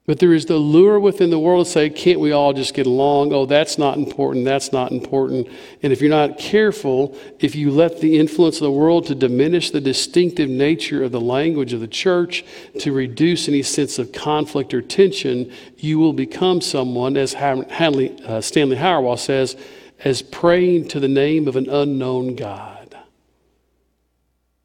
But 0.05 0.19
there 0.19 0.33
is 0.33 0.47
the 0.47 0.57
lure 0.57 0.99
within 0.99 1.31
the 1.31 1.39
world 1.39 1.67
to 1.67 1.73
say, 1.73 1.89
can't 1.89 2.19
we 2.19 2.33
all 2.33 2.53
just 2.53 2.75
get 2.75 2.87
along? 2.87 3.33
Oh, 3.33 3.47
that's 3.47 3.79
not 3.79 3.99
important. 3.99 4.45
That's 4.45 4.73
not 4.73 4.91
important. 4.91 5.47
And 5.81 5.93
if 5.93 6.01
you're 6.01 6.11
not 6.11 6.39
careful, 6.39 7.17
if 7.39 7.55
you 7.55 7.71
let 7.71 8.01
the 8.01 8.19
influence 8.19 8.57
of 8.57 8.63
the 8.63 8.73
world 8.73 9.07
to 9.07 9.15
diminish 9.15 9.71
the 9.71 9.81
distinctive 9.81 10.51
nature 10.51 11.05
of 11.05 11.13
the 11.13 11.21
language 11.21 11.73
of 11.73 11.79
the 11.79 11.87
church, 11.87 12.45
to 12.81 12.91
reduce 12.91 13.47
any 13.47 13.63
sense 13.63 14.01
of 14.01 14.11
conflict 14.11 14.75
or 14.75 14.83
tension, 14.83 15.53
you 15.77 16.01
will 16.01 16.13
become 16.13 16.61
someone, 16.61 17.17
as 17.17 17.35
Hanley, 17.35 18.21
uh, 18.25 18.41
Stanley 18.41 18.77
Hauerwas 18.77 19.21
says, 19.21 19.57
as 20.03 20.21
praying 20.21 20.89
to 20.89 20.99
the 20.99 21.07
name 21.07 21.47
of 21.47 21.55
an 21.55 21.69
unknown 21.69 22.35
God. 22.35 22.97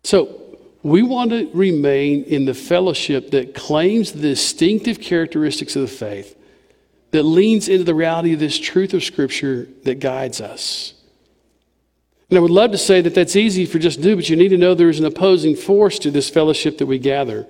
So, 0.04 0.47
we 0.88 1.04
want 1.04 1.32
to 1.32 1.50
remain 1.54 2.24
in 2.24 2.46
the 2.46 2.54
fellowship 2.54 3.32
that 3.32 3.54
claims 3.54 4.14
the 4.14 4.22
distinctive 4.22 5.02
characteristics 5.02 5.76
of 5.76 5.82
the 5.82 5.88
faith, 5.88 6.36
that 7.12 7.24
leans 7.24 7.68
into 7.68 7.84
the 7.84 7.96
reality 7.96 8.34
of 8.34 8.40
this 8.40 8.58
truth 8.58 8.94
of 8.94 9.04
Scripture 9.04 9.68
that 9.84 10.00
guides 10.00 10.42
us. 10.42 10.94
And 12.30 12.38
I 12.38 12.42
would 12.42 12.52
love 12.52 12.72
to 12.72 12.78
say 12.78 13.02
that 13.02 13.16
that's 13.16 13.36
easy 13.36 13.66
for 13.66 13.80
just 13.80 14.02
do, 14.02 14.16
but 14.16 14.30
you 14.30 14.36
need 14.36 14.50
to 14.50 14.58
know 14.58 14.74
there 14.74 14.90
is 14.90 15.00
an 15.00 15.06
opposing 15.06 15.56
force 15.56 15.98
to 16.00 16.12
this 16.12 16.30
fellowship 16.30 16.78
that 16.78 16.86
we 16.86 17.00
gather. 17.00 17.48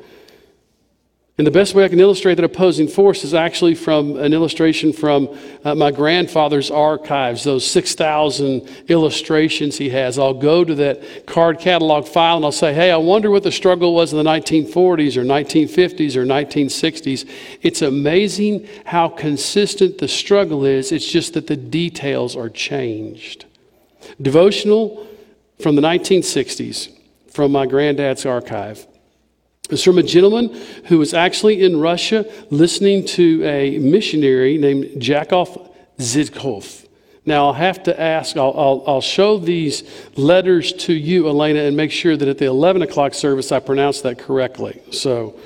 And 1.37 1.45
the 1.45 1.51
best 1.51 1.75
way 1.75 1.85
I 1.85 1.87
can 1.87 1.99
illustrate 1.99 2.35
that 2.35 2.45
opposing 2.45 2.87
force 2.87 3.23
is 3.23 3.35
actually 3.35 3.75
from 3.75 4.17
an 4.17 4.33
illustration 4.33 4.91
from 4.91 5.37
uh, 5.63 5.75
my 5.75 5.91
grandfather's 5.91 6.71
archives, 6.71 7.43
those 7.43 7.65
6,000 7.69 8.67
illustrations 8.87 9.77
he 9.77 9.89
has. 9.89 10.17
I'll 10.17 10.33
go 10.33 10.63
to 10.63 10.73
that 10.73 11.27
card 11.27 11.59
catalog 11.59 12.07
file 12.07 12.37
and 12.37 12.45
I'll 12.45 12.51
say, 12.51 12.73
hey, 12.73 12.89
I 12.89 12.97
wonder 12.97 13.29
what 13.29 13.43
the 13.43 13.51
struggle 13.51 13.93
was 13.93 14.13
in 14.13 14.17
the 14.17 14.27
1940s 14.27 15.15
or 15.15 15.23
1950s 15.23 16.15
or 16.15 16.25
1960s. 16.25 17.29
It's 17.61 17.83
amazing 17.83 18.67
how 18.85 19.07
consistent 19.07 19.99
the 19.99 20.07
struggle 20.07 20.65
is, 20.65 20.91
it's 20.91 21.09
just 21.09 21.35
that 21.35 21.45
the 21.45 21.55
details 21.55 22.35
are 22.35 22.49
changed. 22.49 23.45
Devotional 24.19 25.05
from 25.61 25.75
the 25.75 25.83
1960s, 25.83 26.89
from 27.31 27.51
my 27.51 27.67
granddad's 27.67 28.25
archive. 28.25 28.87
It's 29.69 29.83
from 29.83 29.97
a 29.97 30.03
gentleman 30.03 30.49
who 30.85 30.97
was 30.97 31.13
actually 31.13 31.63
in 31.63 31.79
Russia 31.79 32.25
listening 32.49 33.05
to 33.05 33.43
a 33.43 33.77
missionary 33.79 34.57
named 34.57 35.01
Jakov 35.01 35.73
Zidkov. 35.97 36.85
Now, 37.25 37.47
I'll 37.47 37.53
have 37.53 37.83
to 37.83 37.99
ask, 37.99 38.37
I'll, 38.37 38.53
I'll, 38.57 38.83
I'll, 38.87 39.01
show 39.01 39.37
these 39.37 39.83
letters 40.15 40.71
to 40.73 40.93
you, 40.93 41.27
Elena, 41.27 41.59
and 41.59 41.75
make 41.75 41.91
sure 41.91 42.15
that 42.15 42.25
at 42.25 42.37
the 42.37 42.45
11 42.45 42.83
o'clock 42.83 43.13
service 43.13 43.51
I 43.51 43.59
pronounce 43.59 43.99
that 44.01 44.17
correctly. 44.17 44.81
So 44.91 45.37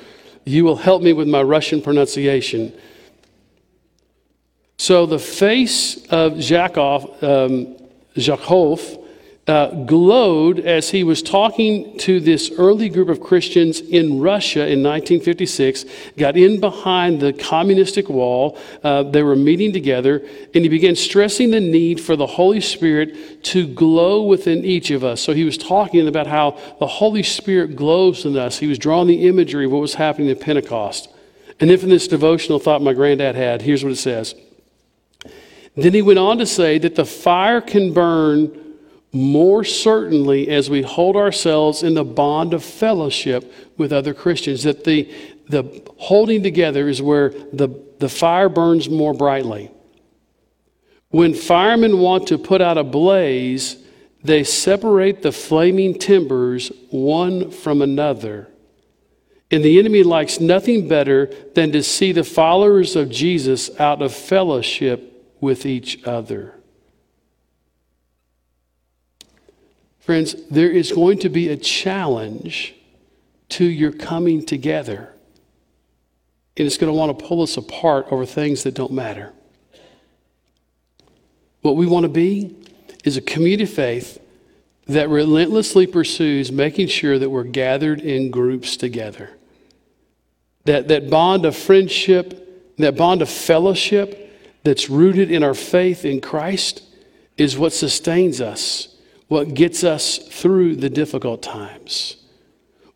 you 0.46 0.64
will 0.64 0.76
help 0.76 1.02
me 1.02 1.14
with 1.14 1.28
my 1.28 1.42
Russian 1.42 1.82
pronunciation. 1.82 2.72
So 4.78 5.08
the 5.08 5.18
face 5.18 6.06
of 6.08 6.34
Jakov, 6.34 7.24
um, 7.24 7.78
Zhakov 8.16 9.01
uh, 9.48 9.72
glowed 9.86 10.60
as 10.60 10.92
he 10.92 11.04
was 11.04 11.24
talking 11.24 11.98
to 11.98 12.20
this 12.20 12.52
early 12.58 12.90
group 12.90 13.10
of 13.10 13.20
Christians 13.20 13.80
in 13.80 14.20
Russia 14.20 14.60
in 14.60 14.84
1956, 14.84 15.86
got 16.16 16.38
in 16.38 16.60
behind 16.60 17.20
the 17.20 17.34
communistic 17.34 18.08
wall. 18.08 18.58
Uh, 18.84 19.02
they 19.04 19.24
were 19.24 19.36
meeting 19.36 19.74
together, 19.74 20.24
and 20.54 20.64
he 20.64 20.70
began 20.70 20.96
stressing 20.96 21.50
the 21.50 21.60
need 21.60 22.00
for 22.00 22.16
the 22.16 22.28
Holy 22.28 22.62
Spirit 22.62 23.44
to 23.46 23.66
glow 23.68 24.24
within 24.24 24.64
each 24.64 24.92
of 24.92 25.04
us. 25.04 25.22
So 25.22 25.34
he 25.34 25.44
was 25.44 25.58
talking 25.58 26.08
about 26.08 26.28
how 26.28 26.60
the 26.80 26.88
Holy 26.88 27.24
Spirit 27.24 27.76
glows 27.76 28.26
in 28.26 28.38
us. 28.38 28.60
He 28.60 28.68
was 28.68 28.78
drawing 28.78 29.08
the 29.08 29.28
imagery 29.28 29.66
of 29.66 29.72
what 29.72 29.82
was 29.82 29.96
happening 29.96 30.30
at 30.30 30.40
Pentecost. 30.40 31.10
And 31.60 31.70
then 31.70 31.80
from 31.80 31.90
this 31.90 32.08
devotional 32.08 32.60
thought 32.60 32.82
my 32.84 32.94
granddad 32.94 33.36
had, 33.36 33.64
here's 33.64 33.84
what 33.84 33.92
it 33.92 33.98
says. 33.98 34.36
Then 35.76 35.94
he 35.94 36.02
went 36.02 36.20
on 36.20 36.38
to 36.38 36.46
say 36.46 36.78
that 36.78 36.96
the 36.96 37.06
fire 37.06 37.62
can 37.62 37.94
burn 37.94 38.62
more 39.14 39.64
certainly 39.64 40.48
as 40.50 40.70
we 40.70 40.82
hold 40.82 41.16
ourselves 41.16 41.84
in 41.84 41.94
the 41.96 42.04
bond 42.04 42.54
of 42.54 42.64
fellowship 42.64 43.54
with 43.78 43.92
other 43.92 44.14
Christians. 44.14 44.64
That 44.64 44.84
the, 44.84 45.12
the 45.50 45.84
holding 45.98 46.44
together 46.44 46.88
is 46.88 47.02
where 47.02 47.30
the, 47.30 47.70
the 48.00 48.10
fire 48.10 48.50
burns 48.50 48.90
more 48.90 49.14
brightly. 49.14 49.70
When 51.10 51.34
firemen 51.34 52.00
want 52.00 52.28
to 52.28 52.38
put 52.38 52.62
out 52.62 52.78
a 52.78 52.86
blaze, 52.86 53.78
they 54.24 54.46
separate 54.46 55.22
the 55.22 55.34
flaming 55.34 56.00
timbers 56.00 56.72
one 56.90 57.52
from 57.52 57.82
another. 57.82 58.48
And 59.50 59.66
the 59.66 59.78
enemy 59.78 60.04
likes 60.04 60.40
nothing 60.40 60.88
better 60.88 61.30
than 61.54 61.74
to 61.74 61.84
see 61.84 62.14
the 62.14 62.24
followers 62.24 62.96
of 62.96 63.10
Jesus 63.10 63.78
out 63.78 64.02
of 64.02 64.14
fellowship 64.14 65.36
with 65.42 65.66
each 65.66 66.02
other. 66.06 66.61
Friends, 70.12 70.36
there 70.50 70.70
is 70.70 70.92
going 70.92 71.20
to 71.20 71.30
be 71.30 71.48
a 71.48 71.56
challenge 71.56 72.76
to 73.48 73.64
your 73.64 73.94
coming 73.94 74.46
together. 74.46 75.14
And 76.58 76.68
it's 76.68 76.76
going 76.76 76.92
to 76.92 76.94
want 76.94 77.18
to 77.18 77.26
pull 77.26 77.42
us 77.42 77.56
apart 77.56 78.08
over 78.12 78.26
things 78.26 78.64
that 78.64 78.74
don't 78.74 78.92
matter. 78.92 79.32
What 81.62 81.78
we 81.78 81.86
want 81.86 82.04
to 82.04 82.10
be 82.10 82.58
is 83.06 83.16
a 83.16 83.22
community 83.22 83.64
of 83.64 83.70
faith 83.70 84.20
that 84.88 85.08
relentlessly 85.08 85.88
pursues 85.88 86.52
making 86.52 86.88
sure 86.88 87.18
that 87.18 87.30
we're 87.30 87.46
gathered 87.46 88.02
in 88.02 88.32
groups 88.32 88.76
together. 88.76 89.30
That, 90.66 90.90
that 90.90 91.10
bond 91.10 91.46
of 91.46 91.56
friendship, 91.56 92.76
that 92.80 92.98
bond 92.98 93.22
of 93.22 93.30
fellowship 93.30 94.60
that's 94.66 94.90
rooted 94.90 95.32
in 95.32 95.42
our 95.42 95.54
faith 95.54 96.04
in 96.04 96.20
Christ 96.20 96.84
is 97.38 97.58
what 97.58 97.72
sustains 97.72 98.42
us 98.42 98.91
what 99.32 99.54
gets 99.54 99.86
us 99.86 100.18
through 100.18 100.76
the 100.76 100.90
difficult 100.90 101.42
times. 101.42 102.18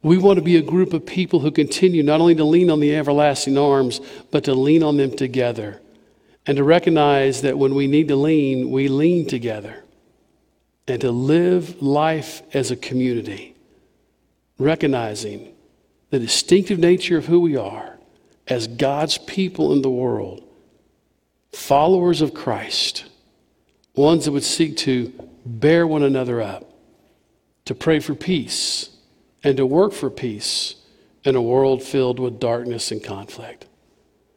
We 0.02 0.18
want 0.18 0.36
to 0.36 0.44
be 0.44 0.58
a 0.58 0.62
group 0.62 0.92
of 0.92 1.06
people 1.06 1.40
who 1.40 1.50
continue 1.50 2.04
not 2.04 2.20
only 2.20 2.36
to 2.36 2.44
lean 2.44 2.70
on 2.70 2.82
the 2.82 2.94
everlasting 2.94 3.58
arms, 3.58 4.02
but 4.32 4.44
to 4.44 4.54
lean 4.54 4.84
on 4.84 4.98
them 4.98 5.16
together. 5.16 5.80
And 6.46 6.58
to 6.58 6.64
recognize 6.66 7.42
that 7.44 7.58
when 7.58 7.74
we 7.74 7.88
need 7.88 8.10
to 8.10 8.18
lean, 8.18 8.70
we 8.70 8.90
lean 8.90 9.26
together. 9.26 9.86
And 10.90 11.00
to 11.00 11.10
live 11.10 11.82
life 11.82 12.42
as 12.54 12.70
a 12.70 12.76
community, 12.76 13.56
recognizing 14.60 15.54
the 16.10 16.20
distinctive 16.20 16.80
nature 16.80 17.18
of 17.18 17.28
who 17.28 17.40
we 17.40 17.56
are 17.56 17.98
as 18.46 18.68
God's 18.68 19.18
people 19.20 19.72
in 19.72 19.84
the 19.84 19.90
world, 19.90 20.44
followers 21.54 22.20
of 22.20 22.34
Christ, 22.34 23.06
ones 23.96 24.26
that 24.26 24.34
would 24.34 24.44
seek 24.44 24.76
to 24.80 25.14
bear 25.46 25.86
one 25.86 26.04
another 26.04 26.42
up, 26.42 26.74
to 27.66 27.76
pray 27.76 28.00
for 28.00 28.16
peace, 28.16 28.90
and 29.44 29.58
to 29.58 29.66
work 29.66 29.94
for 29.94 30.10
peace 30.10 30.76
in 31.24 31.36
a 31.36 31.42
world 31.42 31.84
filled 31.84 32.20
with 32.20 32.40
darkness 32.40 32.92
and 32.92 33.04
conflict. 33.04 33.68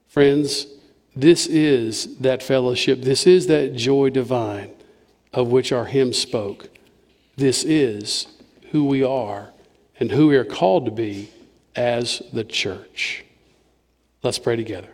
Friends, 0.06 0.66
this 1.14 1.46
is 1.46 2.18
that 2.18 2.42
fellowship. 2.42 3.02
This 3.02 3.26
is 3.26 3.46
that 3.48 3.74
joy 3.74 4.10
divine 4.10 4.70
of 5.32 5.48
which 5.48 5.72
our 5.72 5.84
hymn 5.84 6.12
spoke. 6.12 6.68
This 7.36 7.64
is 7.64 8.26
who 8.70 8.84
we 8.84 9.02
are 9.02 9.52
and 10.00 10.10
who 10.10 10.28
we 10.28 10.36
are 10.36 10.44
called 10.44 10.84
to 10.86 10.90
be 10.90 11.30
as 11.74 12.22
the 12.32 12.44
church. 12.44 13.24
Let's 14.22 14.38
pray 14.38 14.56
together. 14.56 14.88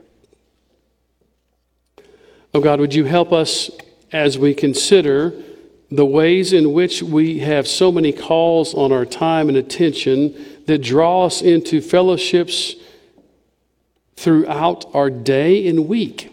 Oh 2.52 2.60
God, 2.60 2.80
would 2.80 2.94
you 2.94 3.04
help 3.04 3.32
us 3.32 3.70
as 4.12 4.38
we 4.38 4.54
consider 4.54 5.34
the 5.90 6.06
ways 6.06 6.52
in 6.52 6.72
which 6.72 7.02
we 7.02 7.38
have 7.40 7.68
so 7.68 7.92
many 7.92 8.12
calls 8.12 8.74
on 8.74 8.92
our 8.92 9.04
time 9.04 9.48
and 9.48 9.56
attention 9.56 10.34
that 10.66 10.78
draw 10.78 11.26
us 11.26 11.42
into 11.42 11.80
fellowships 11.80 12.74
throughout 14.16 14.86
our 14.94 15.10
day 15.10 15.66
and 15.68 15.88
week. 15.88 16.30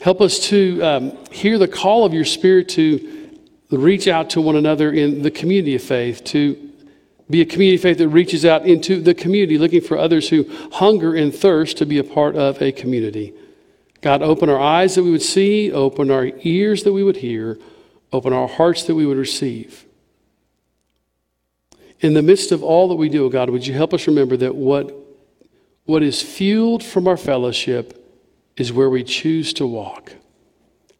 Help 0.00 0.20
us 0.20 0.38
to 0.48 0.82
um, 0.82 1.18
hear 1.32 1.58
the 1.58 1.68
call 1.68 2.04
of 2.04 2.14
your 2.14 2.24
Spirit 2.24 2.68
to 2.70 3.30
reach 3.70 4.06
out 4.06 4.30
to 4.30 4.40
one 4.40 4.56
another 4.56 4.92
in 4.92 5.22
the 5.22 5.30
community 5.30 5.74
of 5.74 5.82
faith, 5.82 6.22
to 6.22 6.56
Be 7.28 7.40
a 7.40 7.44
community 7.44 7.74
of 7.76 7.82
faith 7.82 7.98
that 7.98 8.08
reaches 8.08 8.44
out 8.44 8.66
into 8.66 9.00
the 9.00 9.14
community, 9.14 9.58
looking 9.58 9.80
for 9.80 9.98
others 9.98 10.28
who 10.28 10.46
hunger 10.72 11.14
and 11.14 11.34
thirst 11.34 11.76
to 11.78 11.86
be 11.86 11.98
a 11.98 12.04
part 12.04 12.36
of 12.36 12.62
a 12.62 12.70
community. 12.70 13.34
God, 14.00 14.22
open 14.22 14.48
our 14.48 14.60
eyes 14.60 14.94
that 14.94 15.02
we 15.02 15.10
would 15.10 15.22
see, 15.22 15.72
open 15.72 16.10
our 16.10 16.30
ears 16.42 16.84
that 16.84 16.92
we 16.92 17.02
would 17.02 17.16
hear, 17.16 17.58
open 18.12 18.32
our 18.32 18.48
hearts 18.48 18.84
that 18.84 18.94
we 18.94 19.06
would 19.06 19.16
receive. 19.16 19.84
In 22.00 22.14
the 22.14 22.22
midst 22.22 22.52
of 22.52 22.62
all 22.62 22.88
that 22.88 22.96
we 22.96 23.08
do, 23.08 23.28
God, 23.30 23.50
would 23.50 23.66
you 23.66 23.74
help 23.74 23.94
us 23.94 24.06
remember 24.06 24.36
that 24.36 24.54
what, 24.54 24.94
what 25.84 26.02
is 26.02 26.22
fueled 26.22 26.84
from 26.84 27.08
our 27.08 27.16
fellowship 27.16 28.02
is 28.56 28.72
where 28.72 28.90
we 28.90 29.02
choose 29.02 29.52
to 29.54 29.66
walk. 29.66 30.14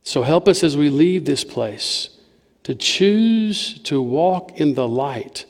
So 0.03 0.23
help 0.23 0.49
us 0.49 0.63
as 0.63 0.77
we 0.77 0.89
leave 0.89 1.25
this 1.25 1.45
place 1.45 2.11
to 2.63 2.75
choose 2.75 3.79
to 3.81 4.03
walk 4.03 4.59
in 4.61 4.75
the 4.75 4.89
light 4.89 5.45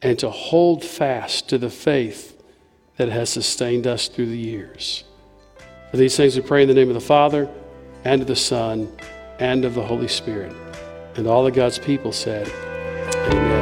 and 0.00 0.18
to 0.18 0.30
hold 0.30 0.84
fast 0.84 1.48
to 1.48 1.58
the 1.58 1.70
faith 1.70 2.42
that 2.96 3.08
has 3.08 3.30
sustained 3.30 3.86
us 3.86 4.08
through 4.08 4.26
the 4.26 4.38
years. 4.38 5.04
For 5.90 5.96
these 5.96 6.16
things 6.16 6.36
we 6.36 6.42
pray 6.42 6.62
in 6.62 6.68
the 6.68 6.74
name 6.74 6.88
of 6.88 6.94
the 6.94 7.00
Father, 7.00 7.48
and 8.04 8.20
of 8.20 8.26
the 8.28 8.36
Son, 8.36 8.94
and 9.38 9.64
of 9.64 9.74
the 9.74 9.84
Holy 9.84 10.08
Spirit. 10.08 10.52
And 11.16 11.26
all 11.26 11.46
of 11.46 11.54
God's 11.54 11.78
people 11.78 12.12
said, 12.12 12.48
Amen. 13.28 13.53